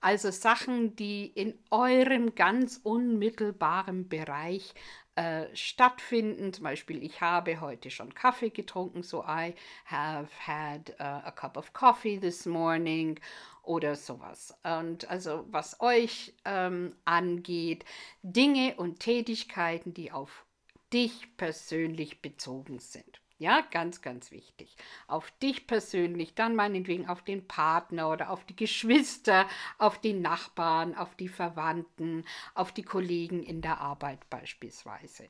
Also 0.00 0.30
Sachen, 0.30 0.94
die 0.96 1.26
in 1.26 1.58
eurem 1.70 2.34
ganz 2.34 2.80
unmittelbaren 2.82 4.08
Bereich 4.08 4.74
äh, 5.16 5.46
stattfinden. 5.56 6.52
Zum 6.52 6.64
Beispiel, 6.64 7.02
ich 7.02 7.22
habe 7.22 7.60
heute 7.62 7.90
schon 7.90 8.14
Kaffee 8.14 8.50
getrunken, 8.50 9.02
so 9.02 9.24
I 9.26 9.54
have 9.86 10.28
had 10.46 10.90
uh, 11.00 11.26
a 11.26 11.30
cup 11.30 11.56
of 11.56 11.72
coffee 11.72 12.18
this 12.18 12.44
morning 12.44 13.18
oder 13.62 13.96
sowas. 13.96 14.54
Und 14.62 15.08
also 15.08 15.46
was 15.50 15.80
euch 15.80 16.34
ähm, 16.44 16.94
angeht, 17.06 17.86
Dinge 18.22 18.76
und 18.76 19.00
Tätigkeiten, 19.00 19.94
die 19.94 20.12
auf 20.12 20.44
dich 20.92 21.36
persönlich 21.38 22.20
bezogen 22.20 22.78
sind. 22.78 23.20
Ja, 23.38 23.60
ganz, 23.70 24.00
ganz 24.00 24.30
wichtig. 24.30 24.76
Auf 25.08 25.30
dich 25.42 25.66
persönlich, 25.66 26.34
dann 26.34 26.54
meinetwegen 26.54 27.06
auf 27.06 27.22
den 27.22 27.46
Partner 27.46 28.08
oder 28.08 28.30
auf 28.30 28.44
die 28.46 28.56
Geschwister, 28.56 29.46
auf 29.76 30.00
die 30.00 30.14
Nachbarn, 30.14 30.94
auf 30.94 31.14
die 31.16 31.28
Verwandten, 31.28 32.24
auf 32.54 32.72
die 32.72 32.82
Kollegen 32.82 33.42
in 33.42 33.60
der 33.60 33.78
Arbeit 33.80 34.28
beispielsweise. 34.30 35.28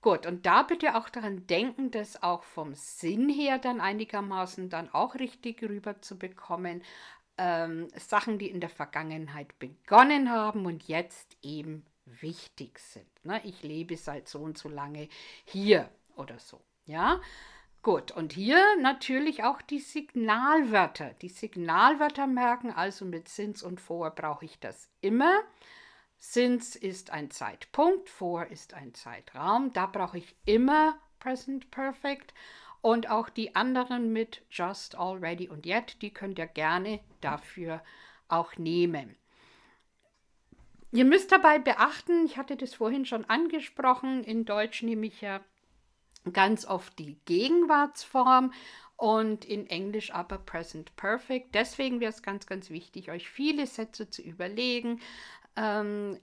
Gut, 0.00 0.24
und 0.26 0.46
da 0.46 0.62
bitte 0.62 0.94
auch 0.96 1.08
daran 1.08 1.48
denken, 1.48 1.90
das 1.90 2.22
auch 2.22 2.44
vom 2.44 2.74
Sinn 2.76 3.28
her 3.28 3.58
dann 3.58 3.80
einigermaßen 3.80 4.70
dann 4.70 4.88
auch 4.94 5.16
richtig 5.16 5.60
rüber 5.64 6.00
zu 6.00 6.16
bekommen. 6.16 6.82
Ähm, 7.38 7.88
Sachen, 7.96 8.38
die 8.38 8.50
in 8.50 8.60
der 8.60 8.70
Vergangenheit 8.70 9.58
begonnen 9.58 10.30
haben 10.30 10.64
und 10.66 10.86
jetzt 10.86 11.36
eben 11.42 11.84
wichtig 12.04 12.78
sind. 12.78 13.08
Ne? 13.24 13.40
Ich 13.44 13.64
lebe 13.64 13.96
seit 13.96 14.28
so 14.28 14.38
und 14.40 14.56
so 14.58 14.68
lange 14.68 15.08
hier 15.44 15.90
oder 16.14 16.38
so. 16.38 16.60
Ja, 16.88 17.20
gut. 17.82 18.12
Und 18.12 18.32
hier 18.32 18.62
natürlich 18.80 19.44
auch 19.44 19.60
die 19.60 19.78
Signalwörter. 19.78 21.10
Die 21.20 21.28
Signalwörter 21.28 22.26
merken, 22.26 22.72
also 22.72 23.04
mit 23.04 23.28
Since 23.28 23.64
und 23.64 23.78
For 23.78 24.10
brauche 24.10 24.46
ich 24.46 24.58
das 24.58 24.88
immer. 25.02 25.42
Since 26.16 26.78
ist 26.78 27.10
ein 27.10 27.30
Zeitpunkt, 27.30 28.08
For 28.08 28.46
ist 28.46 28.72
ein 28.72 28.94
Zeitraum. 28.94 29.70
Da 29.74 29.84
brauche 29.84 30.16
ich 30.16 30.34
immer 30.46 30.98
Present 31.20 31.70
Perfect. 31.70 32.32
Und 32.80 33.10
auch 33.10 33.28
die 33.28 33.54
anderen 33.54 34.10
mit 34.14 34.42
Just, 34.50 34.96
Already 34.96 35.50
und 35.50 35.66
Yet, 35.66 36.00
die 36.00 36.10
könnt 36.10 36.38
ihr 36.38 36.46
gerne 36.46 37.00
dafür 37.20 37.82
auch 38.28 38.56
nehmen. 38.56 39.14
Ihr 40.90 41.04
müsst 41.04 41.32
dabei 41.32 41.58
beachten, 41.58 42.24
ich 42.24 42.38
hatte 42.38 42.56
das 42.56 42.72
vorhin 42.72 43.04
schon 43.04 43.26
angesprochen, 43.26 44.24
in 44.24 44.46
Deutsch 44.46 44.82
nehme 44.82 45.06
ich 45.06 45.20
ja 45.20 45.40
ganz 46.32 46.64
oft 46.64 46.98
die 46.98 47.18
Gegenwartsform 47.24 48.52
und 48.96 49.44
in 49.44 49.68
Englisch 49.68 50.12
aber 50.12 50.38
Present 50.38 50.94
Perfect. 50.96 51.54
Deswegen 51.54 52.00
wäre 52.00 52.12
es 52.12 52.22
ganz, 52.22 52.46
ganz 52.46 52.70
wichtig, 52.70 53.10
euch 53.10 53.28
viele 53.28 53.66
Sätze 53.66 54.10
zu 54.10 54.22
überlegen. 54.22 55.00
Ähm, 55.56 56.18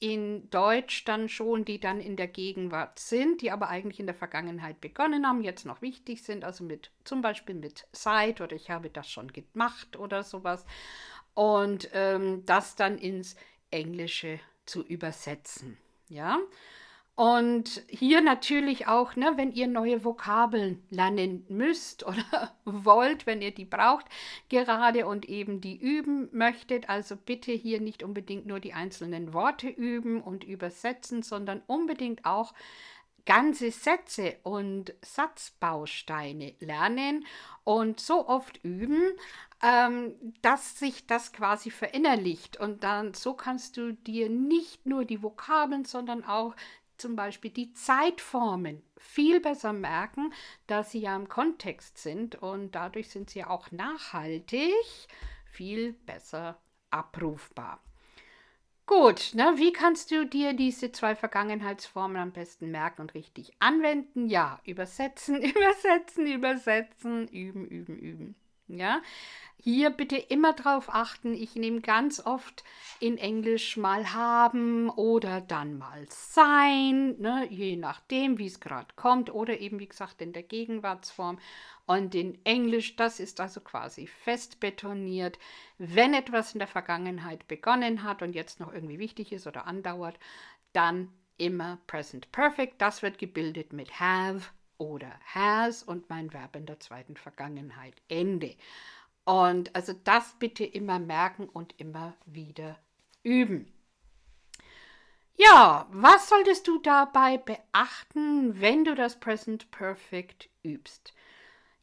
in 0.00 0.50
Deutsch 0.50 1.04
dann 1.06 1.30
schon, 1.30 1.64
die 1.64 1.80
dann 1.80 1.98
in 1.98 2.16
der 2.16 2.28
Gegenwart 2.28 2.98
sind, 2.98 3.40
die 3.40 3.50
aber 3.50 3.70
eigentlich 3.70 4.00
in 4.00 4.06
der 4.06 4.14
Vergangenheit 4.14 4.80
begonnen 4.82 5.26
haben, 5.26 5.42
jetzt 5.42 5.64
noch 5.64 5.80
wichtig 5.80 6.22
sind, 6.22 6.44
also 6.44 6.62
mit 6.62 6.90
zum 7.04 7.22
Beispiel 7.22 7.54
mit 7.54 7.86
seit 7.92 8.42
oder 8.42 8.54
ich 8.54 8.70
habe 8.70 8.90
das 8.90 9.10
schon 9.10 9.32
gemacht 9.32 9.96
oder 9.96 10.22
sowas. 10.22 10.66
Und 11.32 11.88
ähm, 11.94 12.44
das 12.44 12.76
dann 12.76 12.98
ins 12.98 13.34
Englische 13.70 14.40
zu 14.66 14.82
übersetzen. 14.82 15.78
Ja. 16.08 16.38
Und 17.16 17.84
hier 17.88 18.20
natürlich 18.20 18.88
auch, 18.88 19.14
ne, 19.14 19.34
wenn 19.36 19.52
ihr 19.52 19.68
neue 19.68 20.04
Vokabeln 20.04 20.82
lernen 20.90 21.46
müsst 21.48 22.04
oder 22.06 22.52
wollt, 22.64 23.26
wenn 23.26 23.40
ihr 23.40 23.52
die 23.52 23.64
braucht, 23.64 24.06
gerade 24.48 25.06
und 25.06 25.28
eben 25.28 25.60
die 25.60 25.76
üben 25.76 26.28
möchtet. 26.32 26.88
Also 26.88 27.16
bitte 27.16 27.52
hier 27.52 27.80
nicht 27.80 28.02
unbedingt 28.02 28.46
nur 28.46 28.58
die 28.58 28.72
einzelnen 28.72 29.32
Worte 29.32 29.68
üben 29.68 30.20
und 30.20 30.42
übersetzen, 30.42 31.22
sondern 31.22 31.62
unbedingt 31.66 32.24
auch 32.24 32.52
ganze 33.26 33.70
Sätze 33.70 34.36
und 34.42 34.92
Satzbausteine 35.02 36.54
lernen 36.60 37.24
und 37.62 38.00
so 38.00 38.28
oft 38.28 38.62
üben, 38.62 39.00
ähm, 39.62 40.14
dass 40.42 40.78
sich 40.78 41.06
das 41.06 41.32
quasi 41.32 41.70
verinnerlicht. 41.70 42.58
Und 42.58 42.84
dann 42.84 43.14
so 43.14 43.34
kannst 43.34 43.76
du 43.76 43.92
dir 43.92 44.28
nicht 44.28 44.84
nur 44.84 45.04
die 45.04 45.22
Vokabeln, 45.22 45.84
sondern 45.84 46.24
auch 46.24 46.54
zum 46.96 47.16
Beispiel 47.16 47.50
die 47.50 47.72
Zeitformen 47.72 48.82
viel 48.96 49.40
besser 49.40 49.72
merken, 49.72 50.32
da 50.66 50.82
sie 50.82 51.00
ja 51.00 51.16
im 51.16 51.28
Kontext 51.28 51.98
sind 51.98 52.36
und 52.36 52.74
dadurch 52.74 53.10
sind 53.10 53.30
sie 53.30 53.44
auch 53.44 53.70
nachhaltig 53.70 54.74
viel 55.50 55.92
besser 55.92 56.60
abrufbar. 56.90 57.82
Gut, 58.86 59.30
ne, 59.34 59.54
wie 59.56 59.72
kannst 59.72 60.10
du 60.10 60.26
dir 60.26 60.52
diese 60.52 60.92
zwei 60.92 61.16
Vergangenheitsformen 61.16 62.18
am 62.18 62.32
besten 62.32 62.70
merken 62.70 63.00
und 63.00 63.14
richtig 63.14 63.52
anwenden? 63.58 64.28
Ja, 64.28 64.60
übersetzen, 64.64 65.42
übersetzen, 65.42 66.26
übersetzen, 66.26 67.28
üben, 67.28 67.66
üben, 67.66 67.98
üben. 67.98 68.36
Ja, 68.66 69.02
hier 69.56 69.90
bitte 69.90 70.16
immer 70.16 70.52
darauf 70.54 70.92
achten, 70.92 71.34
ich 71.34 71.54
nehme 71.54 71.80
ganz 71.80 72.20
oft 72.24 72.64
in 72.98 73.18
Englisch 73.18 73.76
mal 73.76 74.12
haben 74.12 74.88
oder 74.90 75.40
dann 75.42 75.76
mal 75.76 76.06
sein, 76.08 77.18
ne, 77.18 77.46
je 77.50 77.76
nachdem, 77.76 78.38
wie 78.38 78.46
es 78.46 78.60
gerade 78.60 78.88
kommt 78.96 79.32
oder 79.32 79.60
eben, 79.60 79.78
wie 79.80 79.88
gesagt, 79.88 80.22
in 80.22 80.32
der 80.32 80.42
Gegenwartsform. 80.42 81.38
Und 81.86 82.14
in 82.14 82.42
Englisch, 82.44 82.96
das 82.96 83.20
ist 83.20 83.40
also 83.40 83.60
quasi 83.60 84.06
fest 84.06 84.60
betoniert, 84.60 85.38
wenn 85.78 86.14
etwas 86.14 86.54
in 86.54 86.58
der 86.58 86.68
Vergangenheit 86.68 87.46
begonnen 87.46 88.02
hat 88.02 88.22
und 88.22 88.34
jetzt 88.34 88.60
noch 88.60 88.72
irgendwie 88.72 88.98
wichtig 88.98 89.32
ist 89.32 89.46
oder 89.46 89.66
andauert, 89.66 90.18
dann 90.72 91.12
immer 91.36 91.78
Present 91.86 92.32
Perfect. 92.32 92.80
Das 92.80 93.02
wird 93.02 93.18
gebildet 93.18 93.72
mit 93.72 94.00
have 94.00 94.50
oder 94.78 95.12
has 95.26 95.82
und 95.82 96.08
mein 96.10 96.32
Verb 96.32 96.56
in 96.56 96.66
der 96.66 96.80
zweiten 96.80 97.16
Vergangenheit. 97.16 97.94
Ende. 98.08 98.56
Und 99.24 99.74
also 99.74 99.92
das 99.92 100.36
bitte 100.38 100.64
immer 100.64 100.98
merken 100.98 101.48
und 101.48 101.78
immer 101.80 102.14
wieder 102.26 102.78
üben. 103.22 103.72
Ja, 105.36 105.88
was 105.90 106.28
solltest 106.28 106.68
du 106.68 106.78
dabei 106.78 107.38
beachten, 107.38 108.60
wenn 108.60 108.84
du 108.84 108.94
das 108.94 109.18
Present 109.18 109.70
Perfect 109.70 110.48
übst? 110.62 111.12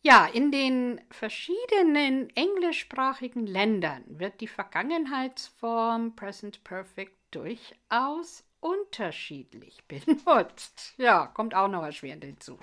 Ja, 0.04 0.26
in 0.26 0.52
den 0.52 1.02
verschiedenen 1.12 2.30
englischsprachigen 2.36 3.46
Ländern 3.46 4.04
wird 4.08 4.42
die 4.42 4.48
Vergangenheitsform 4.48 6.16
Present 6.16 6.64
Perfect 6.64 7.16
durchaus 7.32 8.44
unterschiedlich 8.62 9.84
benutzt. 9.88 10.94
Ja, 10.98 11.28
kommt 11.28 11.54
auch 11.54 11.68
noch 11.68 11.84
erschwerend 11.84 12.24
hinzu. 12.24 12.58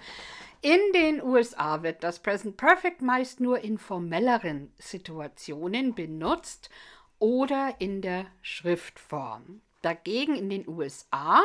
In 0.63 0.81
den 0.95 1.23
USA 1.23 1.83
wird 1.83 2.03
das 2.03 2.21
Present 2.21 2.57
Perfect 2.57 3.03
meist 3.03 3.41
nur 3.41 3.61
in 3.61 3.77
formelleren 3.79 4.73
Situationen 4.79 5.95
benutzt 5.95 6.71
oder 7.19 7.75
in 7.79 8.01
der 8.01 8.27
Schriftform. 8.43 9.61
Dagegen 9.83 10.35
in 10.35 10.51
den 10.51 10.67
USA 10.69 11.43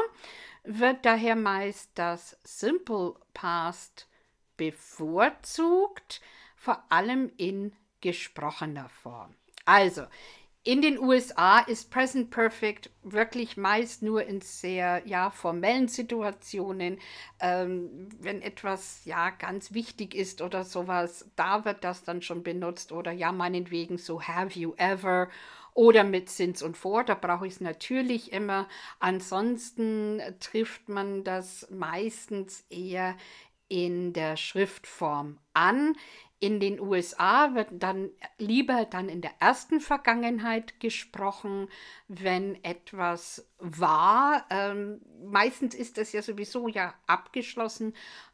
wird 0.63 1.06
daher 1.06 1.36
meist 1.36 1.92
das 1.96 2.38
Simple 2.44 3.16
Past 3.34 4.08
bevorzugt, 4.58 6.22
vor 6.56 6.84
allem 6.89 7.32
in 7.38 7.74
gesprochener 8.02 8.89
Form. 8.89 9.36
Also, 9.66 10.06
in 10.65 10.82
den 10.82 10.97
USA 10.97 11.60
ist 11.60 11.91
Present 11.91 12.30
Perfect 12.30 12.89
wirklich 13.04 13.58
meist 13.58 14.02
nur 14.02 14.23
in 14.23 14.39
sehr 14.39 15.02
ja, 15.06 15.30
formellen 15.30 15.89
Situationen, 15.89 16.99
ähm, 17.41 18.08
wenn 18.19 18.41
etwas 18.41 19.04
ja 19.04 19.30
ganz 19.32 19.73
wichtig 19.73 20.15
ist 20.15 20.41
oder 20.41 20.63
sowas, 20.63 21.30
da 21.36 21.65
wird 21.65 21.84
das 21.84 22.04
dann 22.04 22.21
schon 22.21 22.43
benutzt 22.43 22.93
oder 22.93 23.12
ja 23.12 23.34
meinetwegen 23.34 23.97
so 23.97 24.21
Have 24.21 24.58
you 24.58 24.73
ever 24.78 25.28
oder 25.73 26.06
mit 26.06 26.30
Sins 26.30 26.62
und 26.62 26.78
vor, 26.78 27.04
da 27.04 27.15
brauche 27.15 27.45
ich 27.45 27.54
es 27.54 27.62
natürlich 27.62 28.32
immer. 28.32 28.69
Ansonsten 28.99 30.21
trifft 30.39 30.88
man 30.88 31.26
das 31.26 31.67
meistens 31.71 32.63
eher 32.69 33.17
in 33.67 34.13
der 34.13 34.38
Schriftform 34.38 35.39
an. 35.54 35.95
In 36.43 36.60
den 36.60 36.77
USA 36.82 37.56
wird 37.56 37.69
dann 37.71 38.10
lieber 38.38 38.84
dann 38.84 39.08
in 39.08 39.21
der 39.21 39.32
ersten 39.39 39.79
Vergangenheit 39.79 40.77
gesprochen, 40.82 41.69
wenn 42.10 42.62
etwas 42.65 43.49
war. 43.60 44.45
Ähm, 44.49 44.99
meistens 45.23 45.73
ist 45.73 45.97
das 45.97 46.12
ja 46.12 46.21
sowieso 46.21 46.67
ja 46.67 46.95
abgeschlossen 47.08 47.93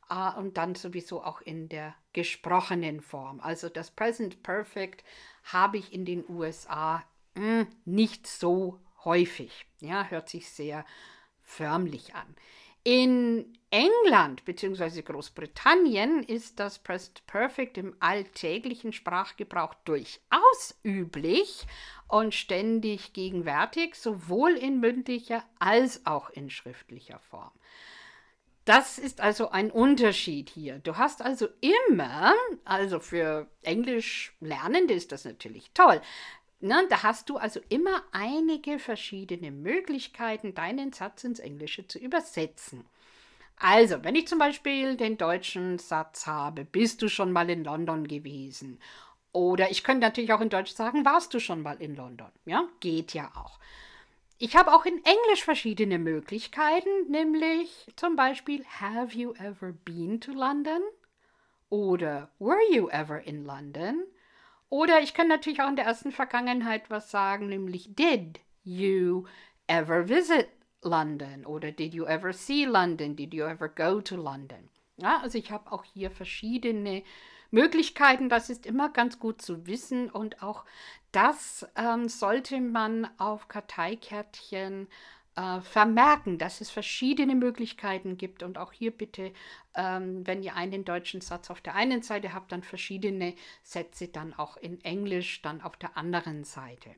äh, 0.09 0.35
und 0.39 0.57
dann 0.57 0.73
sowieso 0.73 1.23
auch 1.23 1.41
in 1.41 1.69
der 1.69 1.93
gesprochenen 2.11 2.99
Form. 2.99 3.41
Also 3.41 3.69
das 3.69 3.91
Present 3.91 4.41
Perfect 4.41 5.03
habe 5.43 5.77
ich 5.77 5.93
in 5.93 6.03
den 6.03 6.27
USA 6.27 7.03
mh, 7.35 7.43
hm, 7.43 7.67
nicht 7.85 8.25
so 8.25 8.79
häufig. 9.05 9.67
Ja, 9.81 10.05
hört 10.05 10.29
sich 10.29 10.49
sehr 10.49 10.83
förmlich 11.43 12.15
an. 12.15 12.35
In 12.83 13.57
England 13.71 14.45
bzw. 14.45 15.01
Großbritannien 15.03 16.23
ist 16.23 16.59
das 16.59 16.79
Present 16.79 17.25
Perfect 17.27 17.77
im 17.77 17.95
alltäglichen 17.99 18.93
Sprachgebrauch 18.93 19.75
durchaus 19.85 20.79
üblich 20.83 21.67
und 22.07 22.33
ständig 22.33 23.13
gegenwärtig, 23.13 23.95
sowohl 23.95 24.51
in 24.53 24.79
mündlicher 24.79 25.43
als 25.59 26.05
auch 26.05 26.29
in 26.31 26.49
schriftlicher 26.49 27.19
Form. 27.19 27.51
Das 28.65 28.99
ist 28.99 29.19
also 29.19 29.49
ein 29.49 29.71
Unterschied 29.71 30.49
hier. 30.49 30.77
Du 30.79 30.97
hast 30.97 31.23
also 31.23 31.47
immer, 31.59 32.33
also 32.65 32.99
für 32.99 33.49
Englisch 33.63 34.35
Lernende 34.41 34.93
ist 34.93 35.11
das 35.11 35.25
natürlich 35.25 35.71
toll, 35.73 36.01
Ne, 36.61 36.85
da 36.89 37.03
hast 37.03 37.29
du 37.29 37.37
also 37.37 37.61
immer 37.69 38.03
einige 38.11 38.79
verschiedene 38.79 39.51
Möglichkeiten, 39.51 40.53
deinen 40.53 40.91
Satz 40.91 41.23
ins 41.23 41.39
Englische 41.39 41.87
zu 41.87 41.99
übersetzen. 41.99 42.85
Also, 43.57 44.03
wenn 44.03 44.15
ich 44.15 44.27
zum 44.27 44.39
Beispiel 44.39 44.95
den 44.97 45.17
deutschen 45.17 45.79
Satz 45.79 46.27
habe, 46.27 46.65
bist 46.65 47.01
du 47.01 47.09
schon 47.09 47.31
mal 47.31 47.49
in 47.49 47.63
London 47.63 48.07
gewesen? 48.07 48.79
Oder 49.31 49.69
ich 49.71 49.83
könnte 49.83 50.07
natürlich 50.07 50.33
auch 50.33 50.41
in 50.41 50.49
Deutsch 50.49 50.71
sagen, 50.71 51.05
warst 51.05 51.33
du 51.33 51.39
schon 51.39 51.61
mal 51.61 51.81
in 51.81 51.95
London? 51.95 52.31
Ja, 52.45 52.67
geht 52.79 53.13
ja 53.13 53.31
auch. 53.35 53.59
Ich 54.37 54.55
habe 54.55 54.73
auch 54.73 54.85
in 54.85 55.03
Englisch 55.03 55.43
verschiedene 55.43 55.99
Möglichkeiten, 55.99 56.89
nämlich 57.09 57.87
zum 57.95 58.15
Beispiel, 58.15 58.65
have 58.79 59.17
you 59.17 59.33
ever 59.33 59.73
been 59.73 60.21
to 60.21 60.31
London? 60.31 60.81
Oder 61.69 62.31
were 62.39 62.61
you 62.71 62.89
ever 62.89 63.21
in 63.21 63.45
London? 63.45 64.03
Oder 64.69 65.01
ich 65.01 65.13
kann 65.13 65.27
natürlich 65.27 65.61
auch 65.61 65.69
in 65.69 65.75
der 65.75 65.85
ersten 65.85 66.11
Vergangenheit 66.11 66.89
was 66.89 67.09
sagen, 67.09 67.47
nämlich 67.47 67.95
did 67.95 68.39
you 68.63 69.25
ever 69.67 70.07
visit 70.07 70.49
London 70.81 71.45
oder 71.45 71.71
did 71.71 71.93
you 71.93 72.05
ever 72.05 72.33
see 72.33 72.65
London? 72.65 73.15
Did 73.15 73.33
you 73.33 73.45
ever 73.45 73.67
go 73.67 73.99
to 74.01 74.15
London? 74.15 74.69
Ja, 74.97 75.19
also 75.21 75.37
ich 75.37 75.51
habe 75.51 75.71
auch 75.71 75.83
hier 75.83 76.11
verschiedene 76.11 77.03
Möglichkeiten. 77.51 78.29
Das 78.29 78.49
ist 78.49 78.65
immer 78.65 78.89
ganz 78.89 79.19
gut 79.19 79.41
zu 79.41 79.65
wissen 79.65 80.09
und 80.09 80.43
auch 80.43 80.65
das 81.11 81.67
ähm, 81.75 82.07
sollte 82.07 82.61
man 82.61 83.09
auf 83.17 83.47
Karteikärtchen 83.47 84.87
äh, 85.39 85.61
vermerken, 85.61 86.37
dass 86.37 86.59
es 86.59 86.69
verschiedene 86.69 87.33
Möglichkeiten 87.33 88.17
gibt. 88.17 88.43
Und 88.43 88.57
auch 88.57 88.73
hier 88.73 88.91
bitte, 88.91 89.31
ähm, 89.73 90.27
wenn 90.27 90.43
ihr 90.43 90.55
einen 90.55 90.83
deutschen 90.83 91.21
Satz 91.21 91.49
auf 91.49 91.61
der 91.61 91.75
einen 91.75 92.01
Seite 92.01 92.33
habt, 92.33 92.51
dann 92.51 92.61
verschiedene 92.61 93.35
Sätze 93.63 94.09
dann 94.09 94.33
auch 94.33 94.57
in 94.57 94.83
Englisch 94.83 95.41
dann 95.41 95.61
auf 95.61 95.77
der 95.77 95.95
anderen 95.95 96.43
Seite. 96.43 96.89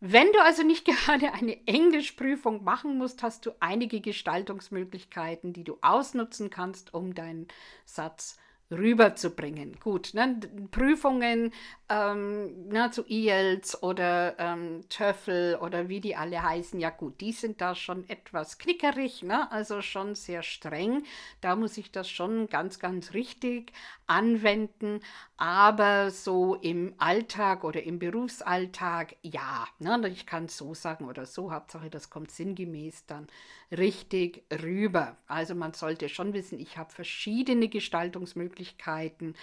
Wenn 0.00 0.32
du 0.32 0.42
also 0.42 0.62
nicht 0.62 0.86
gerade 0.86 1.34
eine 1.34 1.66
Englischprüfung 1.66 2.64
machen 2.64 2.96
musst, 2.96 3.22
hast 3.22 3.44
du 3.44 3.50
einige 3.60 4.00
Gestaltungsmöglichkeiten, 4.00 5.52
die 5.52 5.64
du 5.64 5.76
ausnutzen 5.82 6.48
kannst, 6.48 6.94
um 6.94 7.14
deinen 7.14 7.48
Satz 7.84 8.36
zu 8.36 8.49
rüberzubringen. 8.70 9.78
Gut, 9.80 10.14
ne? 10.14 10.38
Prüfungen 10.70 11.52
ähm, 11.88 12.68
ne, 12.68 12.90
zu 12.90 13.04
IELTS 13.08 13.82
oder 13.82 14.38
ähm, 14.38 14.84
TOEFL 14.88 15.58
oder 15.60 15.88
wie 15.88 16.00
die 16.00 16.14
alle 16.14 16.42
heißen, 16.42 16.78
ja 16.78 16.90
gut, 16.90 17.20
die 17.20 17.32
sind 17.32 17.60
da 17.60 17.74
schon 17.74 18.08
etwas 18.08 18.58
knickerig, 18.58 19.22
ne? 19.22 19.50
also 19.50 19.82
schon 19.82 20.14
sehr 20.14 20.42
streng. 20.42 21.02
Da 21.40 21.56
muss 21.56 21.76
ich 21.78 21.90
das 21.90 22.08
schon 22.08 22.48
ganz, 22.48 22.78
ganz 22.78 23.12
richtig 23.12 23.72
anwenden. 24.06 25.00
Aber 25.40 26.10
so 26.10 26.54
im 26.56 26.92
Alltag 26.98 27.64
oder 27.64 27.82
im 27.82 27.98
Berufsalltag, 27.98 29.16
ja, 29.22 29.66
ne? 29.78 30.06
ich 30.08 30.26
kann 30.26 30.48
so 30.48 30.74
sagen 30.74 31.06
oder 31.06 31.24
so, 31.24 31.50
Hauptsache 31.50 31.88
das 31.88 32.10
kommt 32.10 32.30
sinngemäß 32.30 33.06
dann 33.06 33.26
richtig 33.72 34.44
rüber. 34.52 35.16
Also 35.28 35.54
man 35.54 35.72
sollte 35.72 36.10
schon 36.10 36.34
wissen, 36.34 36.60
ich 36.60 36.76
habe 36.76 36.92
verschiedene 36.92 37.68
Gestaltungsmöglichkeiten, 37.68 39.34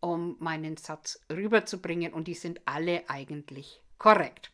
um 0.00 0.34
meinen 0.40 0.78
Satz 0.78 1.20
rüberzubringen 1.30 2.12
und 2.12 2.26
die 2.26 2.34
sind 2.34 2.60
alle 2.64 3.08
eigentlich 3.08 3.80
korrekt. 3.98 4.50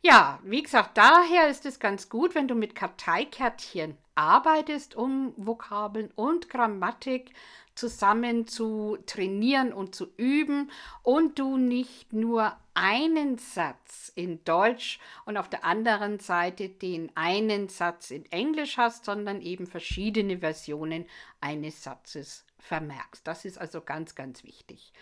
Ja, 0.00 0.38
wie 0.42 0.62
gesagt, 0.62 0.96
daher 0.96 1.48
ist 1.48 1.66
es 1.66 1.78
ganz 1.78 2.08
gut, 2.08 2.34
wenn 2.34 2.48
du 2.48 2.54
mit 2.54 2.74
Karteikärtchen 2.74 3.98
arbeitest, 4.14 4.94
um 4.94 5.34
Vokabeln 5.36 6.10
und 6.14 6.48
Grammatik 6.48 7.34
zusammen 7.80 8.46
zu 8.46 8.98
trainieren 9.06 9.72
und 9.72 9.94
zu 9.94 10.08
üben 10.18 10.70
und 11.02 11.38
du 11.38 11.56
nicht 11.56 12.12
nur 12.12 12.54
einen 12.74 13.38
Satz 13.38 14.12
in 14.14 14.44
Deutsch 14.44 15.00
und 15.24 15.38
auf 15.38 15.48
der 15.48 15.64
anderen 15.64 16.18
Seite 16.18 16.68
den 16.68 17.10
einen 17.16 17.70
Satz 17.70 18.10
in 18.10 18.30
Englisch 18.30 18.76
hast, 18.76 19.06
sondern 19.06 19.40
eben 19.40 19.66
verschiedene 19.66 20.38
Versionen 20.38 21.06
eines 21.40 21.82
Satzes 21.82 22.44
vermerkst. 22.58 23.26
Das 23.26 23.46
ist 23.46 23.58
also 23.58 23.80
ganz, 23.80 24.14
ganz 24.14 24.44
wichtig. 24.44 24.92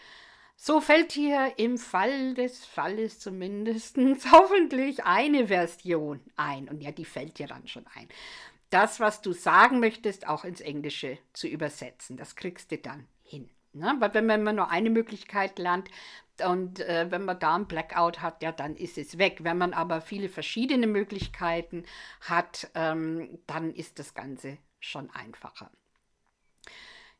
So 0.61 0.81
fällt 0.81 1.13
hier 1.13 1.53
im 1.57 1.79
Fall 1.79 2.35
des 2.35 2.65
Falles 2.65 3.21
zumindest 3.21 3.97
hoffentlich 4.33 5.05
eine 5.05 5.47
Version 5.49 6.21
ein. 6.37 6.69
Und 6.69 6.81
ja, 6.83 6.91
die 6.91 7.05
fällt 7.05 7.39
dir 7.39 7.47
dann 7.47 7.69
schon 7.69 7.87
ein. 7.95 8.09
Das, 8.71 9.01
was 9.01 9.23
du 9.23 9.33
sagen 9.33 9.81
möchtest, 9.81 10.29
auch 10.29 10.45
ins 10.45 10.61
Englische 10.61 11.19
zu 11.33 11.49
übersetzen. 11.49 12.17
Das 12.17 12.37
kriegst 12.37 12.71
du 12.71 12.79
dann 12.79 13.07
hin. 13.23 13.49
Ne? 13.73 13.97
Weil 13.99 14.15
wenn 14.15 14.43
man 14.43 14.57
nur 14.57 14.71
eine 14.71 14.91
Möglichkeit 14.91 15.59
lernt 15.59 15.89
und 16.45 16.81
äh, 16.81 17.11
wenn 17.11 17.25
man 17.25 17.39
da 17.39 17.57
ein 17.57 17.67
Blackout 17.67 18.21
hat, 18.21 18.43
ja, 18.43 18.53
dann 18.53 18.77
ist 18.77 18.99
es 18.99 19.19
weg. 19.19 19.39
Wenn 19.43 19.59
man 19.59 19.73
aber 19.73 20.01
viele 20.01 20.29
verschiedene 20.29 20.87
Möglichkeiten 20.87 21.85
hat, 22.21 22.71
ähm, 22.75 23.39
dann 23.47 23.75
ist 23.75 23.99
das 23.99 24.15
Ganze 24.15 24.59
schon 24.81 25.11
einfacher. 25.11 25.71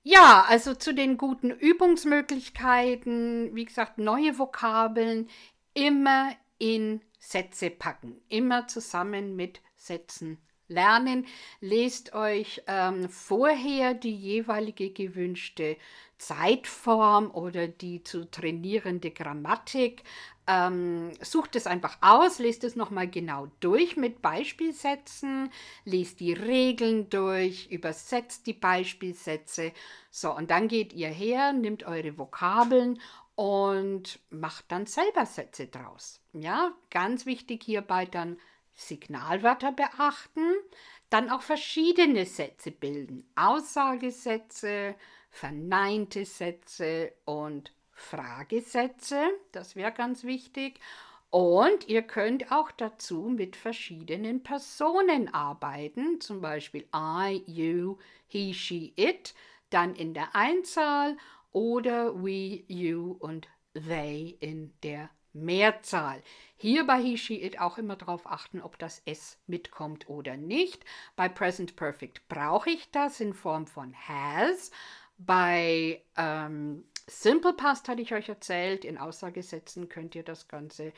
Ja, 0.03 0.45
also 0.49 0.75
zu 0.75 0.95
den 0.95 1.19
guten 1.19 1.51
Übungsmöglichkeiten, 1.51 3.55
wie 3.55 3.65
gesagt, 3.65 3.99
neue 3.99 4.39
Vokabeln 4.39 5.29
immer 5.75 6.33
in 6.59 7.03
Sätze 7.19 7.71
packen, 7.71 8.21
immer 8.29 8.69
zusammen 8.69 9.37
mit 9.37 9.61
Sätzen 9.77 10.39
lernen. 10.69 11.27
Lest 11.61 12.15
euch 12.15 12.63
ähm, 12.67 13.09
vorher 13.09 13.95
die 13.95 14.15
jeweilige 14.15 14.91
gewünschte 14.91 15.77
Zeitform 16.19 17.31
oder 17.31 17.69
die 17.69 18.03
zu 18.03 18.31
trainierende 18.31 19.11
Grammatik. 19.11 20.03
Ähm, 20.47 21.13
sucht 21.21 21.57
es 21.57 21.67
einfach 21.67 21.99
aus, 22.01 22.39
lest 22.39 22.65
es 22.65 22.75
nochmal 22.75 23.09
genau 23.09 23.49
durch 23.61 23.97
mit 23.97 24.23
Beispielsätzen, 24.23 25.51
lest 25.85 26.21
die 26.21 26.33
Regeln 26.33 27.11
durch, 27.11 27.71
übersetzt 27.71 28.47
die 28.47 28.55
Beispielsätze. 28.55 29.73
So, 30.11 30.35
und 30.35 30.51
dann 30.51 30.69
geht 30.69 30.95
ihr 30.95 31.11
her, 31.11 31.53
nimmt 31.53 31.85
eure 31.85 32.17
Vokabeln 32.17 32.99
und 33.35 34.19
macht 34.31 34.65
dann 34.69 34.87
selber 34.87 35.27
Sätze 35.27 35.67
draus. 35.67 36.21
Ja, 36.33 36.73
ganz 36.91 37.27
wichtig 37.27 37.63
hierbei 37.63 38.07
dann 38.07 38.39
Signalwörter 38.79 39.73
beachten, 39.73 40.55
dann 41.11 41.31
auch 41.31 41.43
verschiedene 41.43 42.25
Sätze 42.25 42.71
bilden. 42.71 43.29
Aussagesätze, 43.35 44.95
verneinte 45.31 46.25
Sätze 46.25 47.13
und 47.25 47.73
Fragesätze. 47.93 49.21
Das 49.53 49.75
wäre 49.75 49.93
ganz 49.93 50.23
wichtig. 50.25 50.81
Und 51.31 51.89
ihr 51.89 52.03
könnt 52.03 52.53
auch 52.53 52.71
dazu 52.71 53.23
mit 53.23 53.57
verschiedenen 53.57 54.43
Personen 54.43 55.35
arbeiten, 55.35 56.21
zum 56.21 56.41
Beispiel 56.41 56.87
I, 56.95 57.43
you, 57.47 57.99
he, 58.29 58.55
she, 58.55 58.95
it, 58.97 59.35
dann 59.71 59.95
in 59.95 60.15
der 60.15 60.35
Einzahl 60.35 61.19
oder 61.53 62.15
we, 62.15 62.63
you 62.69 63.17
und 63.19 63.49
they 63.75 64.37
in 64.41 64.73
der 64.83 65.11
Mehrzahl. 65.33 66.23
Hier 66.57 66.87
bei 66.87 67.01
he, 67.01 67.17
she, 67.17 67.43
it 67.43 67.61
auch 67.61 67.79
immer 67.79 67.97
darauf 67.97 68.27
achten, 68.27 68.61
ob 68.61 68.79
das 68.79 69.03
S 69.05 69.39
mitkommt 69.47 70.09
oder 70.09 70.37
nicht. 70.37 70.85
Bei 71.17 71.29
Present 71.29 71.77
Perfect 71.77 72.27
brauche 72.29 72.71
ich 72.71 72.91
das 72.91 73.21
in 73.21 73.33
Form 73.35 73.67
von 73.67 73.95
has. 73.95 74.71
Bei 75.19 76.03
ähm, 76.17 76.85
Simple 77.07 77.55
Past 77.55 77.89
hatte 77.89 78.03
ich 78.03 78.13
euch 78.13 78.29
erzählt, 78.29 78.85
in 78.85 78.99
Aussagesätzen 78.99 79.89
könnt 79.89 80.15
ihr 80.15 80.23
das 80.23 80.47
Ganze 80.47 80.93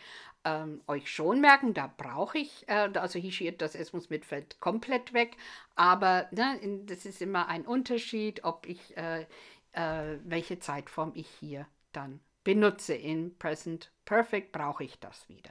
ähm, 0.44 0.82
euch 0.86 1.10
schon 1.10 1.40
merken. 1.40 1.72
Da 1.72 1.92
brauche 1.94 2.38
ich, 2.38 2.68
äh, 2.68 2.90
also 2.94 3.18
he, 3.18 3.30
she, 3.30 3.46
it, 3.46 3.62
das 3.62 3.74
S 3.74 3.92
muss 3.92 4.10
mitfällt 4.10 4.60
komplett 4.60 5.12
weg. 5.12 5.36
Aber 5.76 6.26
ne, 6.32 6.58
in, 6.60 6.86
das 6.86 7.06
ist 7.06 7.22
immer 7.22 7.48
ein 7.48 7.66
Unterschied, 7.66 8.44
ob 8.44 8.66
ich, 8.66 8.96
äh, 8.96 9.26
äh, 9.72 10.18
welche 10.24 10.58
Zeitform 10.58 11.12
ich 11.14 11.28
hier 11.38 11.66
dann 11.92 12.20
benutze. 12.44 12.94
In 12.94 13.36
Present 13.38 13.92
Perfect 14.04 14.52
brauche 14.52 14.84
ich 14.84 14.98
das 14.98 15.28
wieder. 15.28 15.50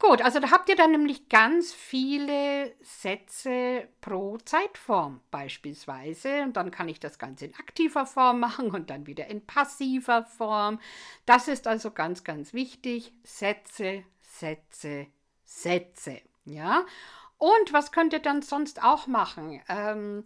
Gut, 0.00 0.22
also 0.22 0.38
da 0.38 0.52
habt 0.52 0.68
ihr 0.68 0.76
dann 0.76 0.92
nämlich 0.92 1.28
ganz 1.28 1.74
viele 1.74 2.72
Sätze 2.80 3.88
pro 4.00 4.38
Zeitform 4.38 5.20
beispielsweise. 5.32 6.42
Und 6.42 6.56
dann 6.56 6.70
kann 6.70 6.88
ich 6.88 7.00
das 7.00 7.18
Ganze 7.18 7.46
in 7.46 7.54
aktiver 7.56 8.06
Form 8.06 8.38
machen 8.40 8.70
und 8.70 8.90
dann 8.90 9.06
wieder 9.06 9.26
in 9.26 9.44
passiver 9.44 10.22
Form. 10.24 10.78
Das 11.26 11.48
ist 11.48 11.66
also 11.66 11.90
ganz, 11.90 12.22
ganz 12.22 12.54
wichtig. 12.54 13.12
Sätze, 13.24 14.04
Sätze, 14.20 15.08
Sätze. 15.44 16.20
Ja. 16.44 16.86
Und 17.36 17.72
was 17.72 17.90
könnt 17.90 18.12
ihr 18.12 18.20
dann 18.20 18.42
sonst 18.42 18.82
auch 18.82 19.08
machen? 19.08 19.60
Ähm, 19.68 20.22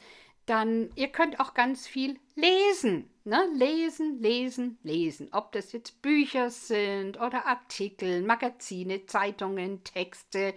dann, 0.46 0.90
ihr 0.96 1.08
könnt 1.08 1.40
auch 1.40 1.54
ganz 1.54 1.86
viel 1.86 2.18
lesen. 2.34 3.08
Ne? 3.24 3.48
Lesen, 3.54 4.20
lesen, 4.20 4.78
lesen. 4.82 5.28
Ob 5.32 5.52
das 5.52 5.72
jetzt 5.72 6.02
Bücher 6.02 6.50
sind 6.50 7.20
oder 7.20 7.46
Artikel, 7.46 8.22
Magazine, 8.22 9.06
Zeitungen, 9.06 9.84
Texte, 9.84 10.54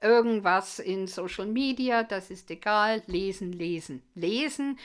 irgendwas 0.00 0.78
in 0.78 1.06
Social 1.06 1.46
Media, 1.46 2.02
das 2.02 2.30
ist 2.30 2.50
egal. 2.50 3.02
Lesen, 3.06 3.52
lesen, 3.52 4.02
lesen. 4.14 4.78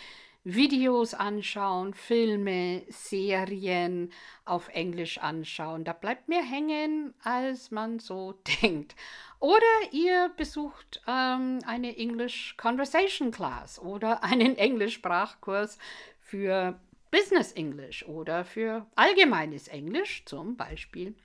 Videos 0.43 1.13
anschauen, 1.13 1.93
Filme, 1.93 2.81
Serien 2.89 4.11
auf 4.43 4.69
Englisch 4.69 5.19
anschauen. 5.19 5.83
Da 5.83 5.93
bleibt 5.93 6.29
mehr 6.29 6.41
hängen, 6.41 7.13
als 7.23 7.69
man 7.69 7.99
so 7.99 8.33
denkt. 8.61 8.95
Oder 9.41 9.91
ihr 9.91 10.31
besucht 10.37 11.01
ähm, 11.07 11.59
eine 11.65 11.97
English 11.97 12.55
Conversation 12.57 13.31
Class 13.31 13.79
oder 13.79 14.23
einen 14.23 14.55
Englischsprachkurs 14.55 15.79
für 16.19 16.79
Business 17.09 17.51
English 17.51 18.05
oder 18.07 18.45
für 18.45 18.85
allgemeines 18.95 19.67
Englisch, 19.67 20.23
zum 20.25 20.55
Beispiel 20.55 21.15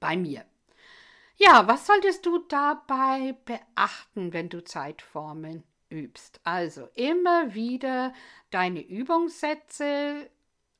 bei 0.00 0.16
mir. 0.16 0.44
Ja, 1.36 1.66
was 1.68 1.86
solltest 1.86 2.26
du 2.26 2.38
dabei 2.38 3.36
beachten, 3.44 4.32
wenn 4.32 4.48
du 4.48 4.62
Zeitformen 4.62 5.62
übst. 5.88 6.40
Also 6.42 6.88
immer 6.94 7.54
wieder 7.54 8.12
deine 8.50 8.80
Übungssätze 8.82 10.28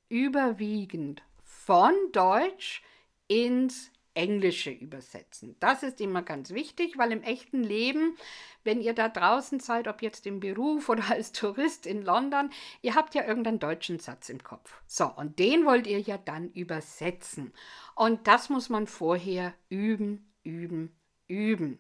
überwiegend 0.09 1.23
von 1.45 1.95
Deutsch 2.13 2.83
ins 3.29 3.93
Englische 4.15 4.71
übersetzen. 4.71 5.57
Das 5.61 5.83
ist 5.83 6.01
immer 6.01 6.23
ganz 6.23 6.51
wichtig, 6.51 6.99
weil 6.99 7.13
im 7.13 7.23
echten 7.23 7.63
Leben, 7.63 8.17
wenn 8.65 8.81
ihr 8.81 8.93
da 8.93 9.09
draußen 9.09 9.61
seid, 9.61 9.89
ob 9.89 10.03
jetzt 10.03 10.27
im 10.27 10.41
Beruf 10.41 10.89
oder 10.89 11.11
als 11.11 11.33
Tourist 11.33 11.87
in 11.87 12.03
London, 12.03 12.51
ihr 12.83 12.95
habt 12.95 13.15
ja 13.15 13.25
irgendeinen 13.25 13.61
deutschen 13.61 13.99
Satz 13.99 14.29
im 14.29 14.43
Kopf. 14.43 14.83
So, 14.87 15.07
und 15.07 15.39
den 15.39 15.65
wollt 15.65 15.87
ihr 15.87 16.01
ja 16.01 16.19
dann 16.19 16.51
übersetzen. 16.53 17.53
Und 17.95 18.27
das 18.27 18.49
muss 18.49 18.69
man 18.69 18.87
vorher 18.87 19.55
üben, 19.69 20.33
üben, 20.43 20.97
üben. 21.29 21.79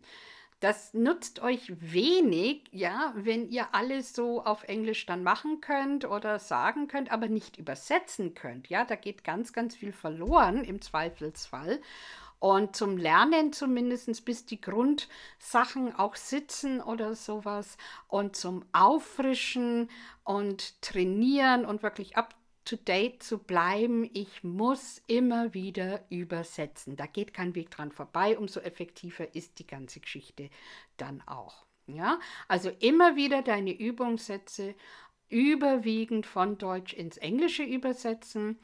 Das 0.60 0.92
nutzt 0.92 1.40
euch 1.40 1.72
wenig, 1.80 2.68
ja, 2.70 3.14
wenn 3.16 3.48
ihr 3.48 3.74
alles 3.74 4.14
so 4.14 4.44
auf 4.44 4.64
Englisch 4.64 5.06
dann 5.06 5.22
machen 5.22 5.62
könnt 5.62 6.04
oder 6.04 6.38
sagen 6.38 6.86
könnt, 6.86 7.10
aber 7.10 7.28
nicht 7.28 7.56
übersetzen 7.56 8.34
könnt. 8.34 8.68
Ja, 8.68 8.84
da 8.84 8.94
geht 8.94 9.24
ganz, 9.24 9.54
ganz 9.54 9.74
viel 9.74 9.92
verloren 9.92 10.62
im 10.62 10.82
Zweifelsfall. 10.82 11.80
Und 12.40 12.76
zum 12.76 12.98
Lernen 12.98 13.52
zumindest, 13.52 14.24
bis 14.24 14.44
die 14.44 14.60
Grundsachen 14.60 15.94
auch 15.94 16.16
sitzen 16.16 16.82
oder 16.82 17.14
sowas. 17.14 17.78
Und 18.08 18.36
zum 18.36 18.64
Auffrischen 18.72 19.90
und 20.24 20.80
Trainieren 20.82 21.64
und 21.64 21.82
wirklich 21.82 22.16
ab 22.16 22.34
to-date 22.70 23.22
zu 23.22 23.38
bleiben. 23.38 24.08
Ich 24.12 24.44
muss 24.44 25.02
immer 25.08 25.54
wieder 25.54 26.04
übersetzen. 26.08 26.96
Da 26.96 27.06
geht 27.06 27.34
kein 27.34 27.54
Weg 27.56 27.70
dran 27.70 27.90
vorbei. 27.90 28.38
Umso 28.38 28.60
effektiver 28.60 29.34
ist 29.34 29.58
die 29.58 29.66
ganze 29.66 29.98
Geschichte 29.98 30.50
dann 30.96 31.22
auch. 31.26 31.66
Ja, 31.86 32.20
also 32.46 32.70
immer 32.78 33.16
wieder 33.16 33.42
deine 33.42 33.72
Übungssätze 33.72 34.76
überwiegend 35.28 36.26
von 36.26 36.58
Deutsch 36.58 36.92
ins 36.92 37.16
Englische 37.16 37.64
übersetzen. 37.64 38.60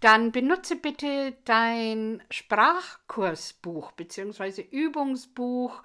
Dann 0.00 0.32
benutze 0.32 0.76
bitte 0.76 1.36
dein 1.44 2.22
Sprachkursbuch 2.30 3.92
bzw. 3.92 4.62
Übungsbuch 4.62 5.82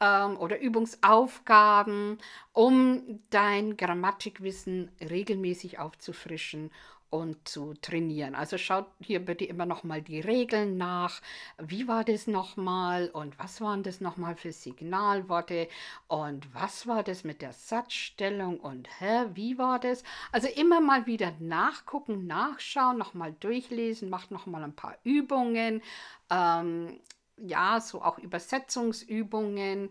ähm, 0.00 0.36
oder 0.38 0.60
Übungsaufgaben, 0.60 2.18
um 2.52 3.20
dein 3.30 3.76
Grammatikwissen 3.76 4.92
regelmäßig 5.00 5.80
aufzufrischen 5.80 6.70
und 7.10 7.48
zu 7.48 7.74
trainieren. 7.74 8.34
Also 8.34 8.58
schaut 8.58 8.86
hier 9.00 9.24
bitte 9.24 9.44
immer 9.44 9.66
noch 9.66 9.84
mal 9.84 10.02
die 10.02 10.20
Regeln 10.20 10.76
nach. 10.76 11.20
Wie 11.58 11.88
war 11.88 12.04
das 12.04 12.26
nochmal 12.26 13.08
und 13.10 13.38
was 13.38 13.60
waren 13.60 13.82
das 13.82 14.00
nochmal 14.00 14.36
für 14.36 14.52
Signalworte 14.52 15.68
und 16.08 16.52
was 16.54 16.86
war 16.86 17.02
das 17.02 17.24
mit 17.24 17.42
der 17.42 17.52
Satzstellung 17.52 18.58
und 18.58 18.88
hä, 19.00 19.26
wie 19.34 19.58
war 19.58 19.78
das? 19.78 20.02
Also 20.32 20.48
immer 20.48 20.80
mal 20.80 21.06
wieder 21.06 21.32
nachgucken, 21.38 22.26
nachschauen, 22.26 22.98
nochmal 22.98 23.34
durchlesen, 23.40 24.10
macht 24.10 24.30
nochmal 24.30 24.64
ein 24.64 24.76
paar 24.76 24.96
Übungen, 25.04 25.82
ähm, 26.30 27.00
ja, 27.38 27.80
so 27.80 28.02
auch 28.02 28.18
Übersetzungsübungen 28.18 29.90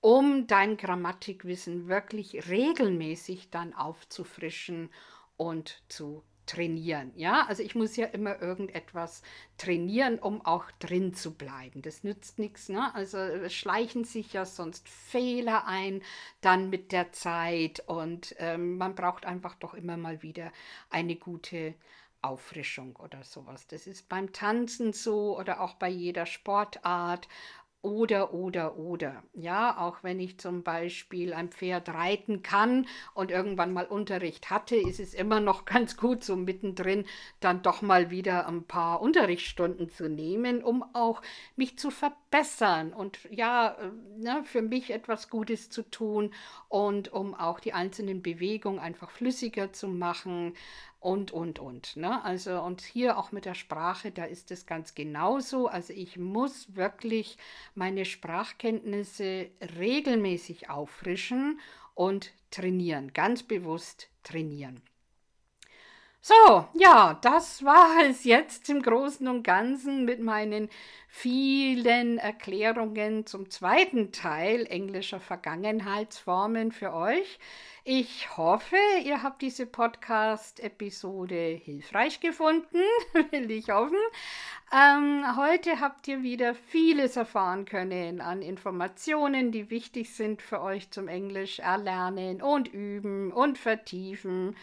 um 0.00 0.46
dein 0.46 0.76
Grammatikwissen 0.76 1.88
wirklich 1.88 2.48
regelmäßig 2.48 3.50
dann 3.50 3.74
aufzufrischen 3.74 4.90
und 5.36 5.82
zu 5.88 6.22
trainieren. 6.46 7.12
Ja, 7.16 7.44
also 7.46 7.62
ich 7.62 7.74
muss 7.74 7.96
ja 7.96 8.06
immer 8.06 8.40
irgendetwas 8.40 9.22
trainieren, 9.58 10.18
um 10.18 10.44
auch 10.44 10.70
drin 10.78 11.14
zu 11.14 11.34
bleiben. 11.34 11.82
Das 11.82 12.04
nützt 12.04 12.38
nichts. 12.38 12.68
Ne? 12.68 12.94
Also 12.94 13.18
es 13.18 13.52
schleichen 13.52 14.04
sich 14.04 14.32
ja 14.32 14.44
sonst 14.44 14.88
Fehler 14.88 15.66
ein 15.66 16.02
dann 16.40 16.70
mit 16.70 16.92
der 16.92 17.12
Zeit 17.12 17.82
und 17.86 18.34
ähm, 18.38 18.78
man 18.78 18.94
braucht 18.94 19.26
einfach 19.26 19.54
doch 19.56 19.74
immer 19.74 19.96
mal 19.96 20.22
wieder 20.22 20.52
eine 20.90 21.16
gute 21.16 21.74
Auffrischung 22.22 22.96
oder 22.96 23.22
sowas. 23.22 23.66
Das 23.66 23.86
ist 23.86 24.08
beim 24.08 24.32
Tanzen 24.32 24.92
so 24.92 25.38
oder 25.38 25.60
auch 25.60 25.74
bei 25.74 25.88
jeder 25.88 26.26
Sportart 26.26 27.28
oder, 27.82 28.34
oder, 28.34 28.76
oder. 28.78 29.22
Ja, 29.32 29.78
auch 29.78 30.02
wenn 30.02 30.18
ich 30.18 30.38
zum 30.38 30.62
Beispiel 30.62 31.32
ein 31.32 31.50
Pferd 31.50 31.88
reiten 31.88 32.42
kann 32.42 32.86
und 33.14 33.30
irgendwann 33.30 33.72
mal 33.72 33.86
Unterricht 33.86 34.50
hatte, 34.50 34.76
ist 34.76 34.98
es 34.98 35.14
immer 35.14 35.38
noch 35.40 35.64
ganz 35.66 35.96
gut, 35.96 36.24
so 36.24 36.36
mittendrin 36.36 37.04
dann 37.40 37.62
doch 37.62 37.82
mal 37.82 38.10
wieder 38.10 38.48
ein 38.48 38.64
paar 38.64 39.00
Unterrichtsstunden 39.00 39.88
zu 39.88 40.08
nehmen, 40.08 40.64
um 40.64 40.84
auch 40.94 41.22
mich 41.54 41.78
zu 41.78 41.90
verbessern 41.90 42.92
und 42.92 43.20
ja, 43.30 43.76
äh, 43.80 44.20
ne, 44.20 44.42
für 44.44 44.62
mich 44.62 44.90
etwas 44.90 45.30
Gutes 45.30 45.70
zu 45.70 45.82
tun 45.82 46.32
und 46.68 47.12
um 47.12 47.34
auch 47.34 47.60
die 47.60 47.72
einzelnen 47.72 48.22
Bewegungen 48.22 48.80
einfach 48.80 49.10
flüssiger 49.10 49.72
zu 49.72 49.86
machen 49.86 50.54
und, 51.06 51.30
und, 51.30 51.60
und. 51.60 51.96
Ne? 51.96 52.24
Also, 52.24 52.60
und 52.60 52.80
hier 52.80 53.16
auch 53.16 53.30
mit 53.30 53.44
der 53.44 53.54
Sprache, 53.54 54.10
da 54.10 54.24
ist 54.24 54.50
es 54.50 54.66
ganz 54.66 54.96
genauso. 54.96 55.68
Also, 55.68 55.92
ich 55.92 56.18
muss 56.18 56.74
wirklich 56.74 57.38
meine 57.76 58.04
Sprachkenntnisse 58.04 59.48
regelmäßig 59.78 60.68
auffrischen 60.68 61.60
und 61.94 62.32
trainieren, 62.50 63.12
ganz 63.12 63.44
bewusst 63.44 64.08
trainieren. 64.24 64.82
So, 66.20 66.66
ja, 66.74 67.14
das 67.22 67.64
war 67.64 68.02
es 68.04 68.24
jetzt 68.24 68.68
im 68.68 68.82
Großen 68.82 69.28
und 69.28 69.44
Ganzen 69.44 70.04
mit 70.04 70.20
meinen 70.20 70.68
vielen 71.08 72.18
Erklärungen 72.18 73.26
zum 73.26 73.48
zweiten 73.48 74.10
Teil 74.10 74.66
englischer 74.66 75.20
Vergangenheitsformen 75.20 76.72
für 76.72 76.92
euch. 76.92 77.38
Ich 77.84 78.36
hoffe, 78.36 78.76
ihr 79.04 79.22
habt 79.22 79.40
diese 79.40 79.64
Podcast-Episode 79.64 81.60
hilfreich 81.64 82.18
gefunden, 82.18 82.82
will 83.30 83.48
ich 83.52 83.70
hoffen. 83.70 83.96
Ähm, 84.72 85.24
heute 85.36 85.78
habt 85.78 86.08
ihr 86.08 86.24
wieder 86.24 86.56
vieles 86.56 87.14
erfahren 87.14 87.64
können 87.64 88.20
an 88.20 88.42
Informationen, 88.42 89.52
die 89.52 89.70
wichtig 89.70 90.12
sind 90.12 90.42
für 90.42 90.60
euch 90.60 90.90
zum 90.90 91.06
Englisch 91.06 91.60
erlernen 91.60 92.42
und 92.42 92.66
üben 92.66 93.30
und 93.32 93.56
vertiefen. 93.56 94.56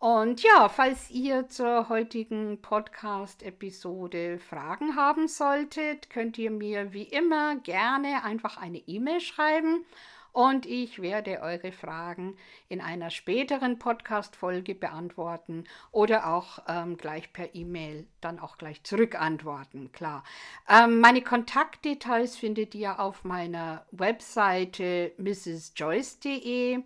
Und 0.00 0.42
ja, 0.42 0.70
falls 0.70 1.10
ihr 1.10 1.48
zur 1.48 1.90
heutigen 1.90 2.62
Podcast-Episode 2.62 4.38
Fragen 4.38 4.96
haben 4.96 5.28
solltet, 5.28 6.08
könnt 6.08 6.38
ihr 6.38 6.50
mir 6.50 6.94
wie 6.94 7.02
immer 7.02 7.56
gerne 7.56 8.24
einfach 8.24 8.56
eine 8.56 8.78
E-Mail 8.78 9.20
schreiben 9.20 9.84
und 10.32 10.64
ich 10.64 11.02
werde 11.02 11.42
eure 11.42 11.70
Fragen 11.70 12.38
in 12.70 12.80
einer 12.80 13.10
späteren 13.10 13.78
Podcast-Folge 13.78 14.74
beantworten 14.74 15.64
oder 15.92 16.32
auch 16.32 16.60
ähm, 16.66 16.96
gleich 16.96 17.34
per 17.34 17.54
E-Mail 17.54 18.06
dann 18.22 18.38
auch 18.38 18.56
gleich 18.56 18.82
zurückantworten, 18.84 19.92
klar. 19.92 20.24
Ähm, 20.66 21.00
meine 21.00 21.20
Kontaktdetails 21.20 22.36
findet 22.36 22.74
ihr 22.74 23.00
auf 23.00 23.24
meiner 23.24 23.84
Webseite 23.90 25.12
mrsjoyce.de. 25.18 26.84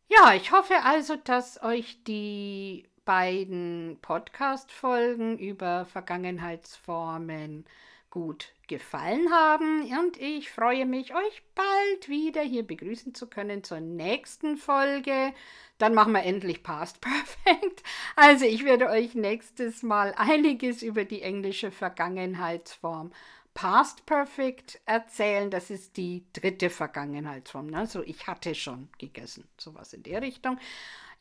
Ja, 0.09 0.35
ich 0.35 0.53
hoffe 0.53 0.75
also, 0.85 1.17
dass 1.17 1.61
euch 1.63 2.05
die 2.05 2.89
beiden 3.05 3.99
Podcast-Folgen 4.03 5.39
über 5.39 5.85
Vergangenheitsformen 5.87 7.65
gut 8.11 8.53
gefallen 8.69 9.31
haben 9.33 9.83
und 9.99 10.21
ich 10.21 10.51
freue 10.51 10.87
mich, 10.87 11.15
euch 11.15 11.43
bald 11.55 12.09
wieder 12.09 12.43
hier 12.43 12.67
begrüßen 12.67 13.15
zu 13.15 13.27
können 13.27 13.65
zur 13.65 13.81
nächsten 13.81 14.57
Folge. 14.57 15.33
Dann 15.79 15.95
machen 15.95 16.13
wir 16.13 16.23
endlich 16.23 16.63
Past 16.63 17.01
Perfect. 17.03 17.83
Also 18.17 18.45
ich 18.45 18.65
werde 18.65 18.89
euch 18.89 19.15
nächstes 19.15 19.83
Mal 19.83 20.15
einiges 20.17 20.83
über 20.83 21.05
die 21.05 21.23
englische 21.23 21.71
Vergangenheitsform 21.71 23.13
Past 23.55 24.07
Perfect 24.07 24.81
erzählen. 24.87 25.51
Das 25.51 25.71
ist 25.71 25.97
die 25.97 26.25
dritte 26.33 26.71
Vergangenheitsform. 26.71 27.67
Ne? 27.67 27.87
So, 27.87 28.03
ich 28.03 28.29
hatte 28.29 28.55
schon 28.55 28.89
gegessen, 28.99 29.49
sowas 29.57 29.93
in 29.93 30.05
der 30.05 30.23
Richtung. 30.23 30.61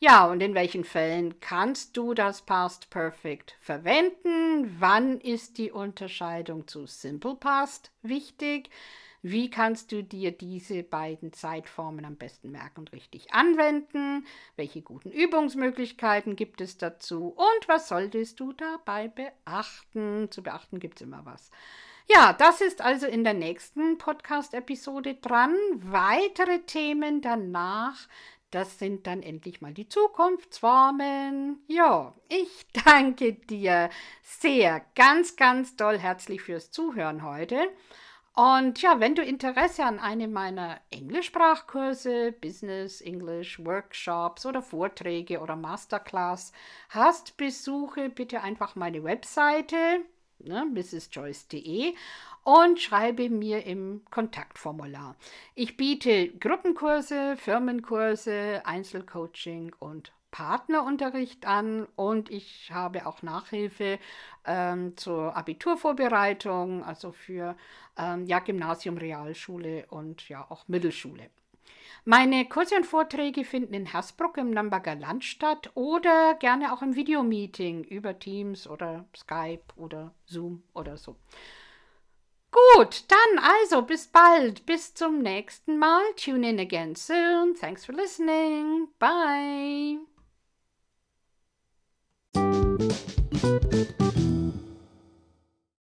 Ja, 0.00 0.26
und 0.26 0.40
in 0.40 0.54
welchen 0.54 0.84
Fällen 0.84 1.40
kannst 1.40 1.96
du 1.96 2.14
das 2.14 2.42
Past 2.42 2.88
Perfect 2.88 3.56
verwenden? 3.60 4.76
Wann 4.78 5.20
ist 5.20 5.58
die 5.58 5.72
Unterscheidung 5.72 6.68
zu 6.68 6.86
Simple 6.86 7.34
Past 7.34 7.90
wichtig? 8.02 8.70
Wie 9.22 9.50
kannst 9.50 9.90
du 9.90 10.04
dir 10.04 10.30
diese 10.30 10.84
beiden 10.84 11.32
Zeitformen 11.32 12.04
am 12.04 12.14
besten 12.14 12.52
merken 12.52 12.78
und 12.78 12.92
richtig 12.92 13.34
anwenden? 13.34 14.24
Welche 14.54 14.82
guten 14.82 15.10
Übungsmöglichkeiten 15.10 16.36
gibt 16.36 16.60
es 16.60 16.78
dazu? 16.78 17.34
Und 17.36 17.66
was 17.66 17.88
solltest 17.88 18.38
du 18.38 18.52
dabei 18.52 19.08
beachten? 19.08 20.30
Zu 20.30 20.44
beachten 20.44 20.78
gibt 20.78 21.00
es 21.00 21.02
immer 21.02 21.24
was. 21.24 21.50
Ja, 22.06 22.32
das 22.32 22.60
ist 22.60 22.80
also 22.80 23.06
in 23.06 23.24
der 23.24 23.34
nächsten 23.34 23.98
Podcast-Episode 23.98 25.16
dran. 25.16 25.54
Weitere 25.74 26.60
Themen 26.60 27.20
danach 27.20 28.08
das 28.50 28.78
sind 28.78 29.06
dann 29.06 29.22
endlich 29.22 29.60
mal 29.60 29.74
die 29.74 29.88
Zukunftsformen. 29.88 31.62
Ja, 31.66 32.14
ich 32.28 32.66
danke 32.84 33.34
dir 33.34 33.90
sehr, 34.22 34.82
ganz, 34.94 35.36
ganz 35.36 35.76
doll 35.76 35.98
herzlich 35.98 36.42
fürs 36.42 36.70
Zuhören 36.70 37.22
heute. 37.22 37.68
Und 38.34 38.80
ja, 38.82 39.00
wenn 39.00 39.16
du 39.16 39.22
Interesse 39.22 39.84
an 39.84 39.98
einem 39.98 40.32
meiner 40.32 40.80
Englischsprachkurse, 40.90 42.30
Business 42.40 43.00
English 43.00 43.58
Workshops 43.64 44.46
oder 44.46 44.62
Vorträge 44.62 45.40
oder 45.40 45.56
Masterclass 45.56 46.52
hast, 46.90 47.36
besuche 47.36 48.08
bitte 48.08 48.40
einfach 48.40 48.76
meine 48.76 49.02
Webseite 49.02 50.02
ne, 50.40 50.66
mrsjoyce.de 50.66 51.94
und 52.44 52.80
schreibe 52.80 53.28
mir 53.28 53.66
im 53.66 54.02
Kontaktformular. 54.10 55.16
Ich 55.54 55.76
biete 55.76 56.28
Gruppenkurse, 56.28 57.36
Firmenkurse, 57.36 58.62
Einzelcoaching 58.64 59.74
und 59.78 60.12
Partnerunterricht 60.30 61.46
an 61.46 61.86
und 61.96 62.30
ich 62.30 62.70
habe 62.70 63.06
auch 63.06 63.22
Nachhilfe 63.22 63.98
ähm, 64.44 64.96
zur 64.96 65.36
Abiturvorbereitung, 65.36 66.84
also 66.84 67.12
für 67.12 67.56
ähm, 67.96 68.26
ja, 68.26 68.38
Gymnasium, 68.38 68.98
Realschule 68.98 69.86
und 69.88 70.28
ja 70.28 70.46
auch 70.50 70.68
Mittelschule. 70.68 71.30
Meine 72.04 72.46
Kurse 72.46 72.76
und 72.76 72.86
Vorträge 72.86 73.44
finden 73.44 73.74
in 73.74 73.86
Hersbruck 73.86 74.36
im 74.38 74.50
Nürnberger 74.50 74.94
Land 74.94 75.24
statt 75.24 75.70
oder 75.74 76.34
gerne 76.34 76.72
auch 76.72 76.82
im 76.82 76.94
Videomeeting 76.96 77.84
über 77.84 78.18
Teams 78.18 78.68
oder 78.68 79.04
Skype 79.16 79.64
oder 79.76 80.12
Zoom 80.26 80.62
oder 80.74 80.96
so. 80.96 81.16
Gut, 82.50 83.04
dann 83.08 83.44
also 83.44 83.82
bis 83.82 84.06
bald, 84.06 84.64
bis 84.64 84.94
zum 84.94 85.18
nächsten 85.18 85.78
Mal. 85.78 86.02
Tune 86.16 86.48
in 86.48 86.58
again 86.58 86.94
soon. 86.94 87.54
Thanks 87.54 87.84
for 87.84 87.94
listening. 87.94 88.88
Bye. 88.98 89.98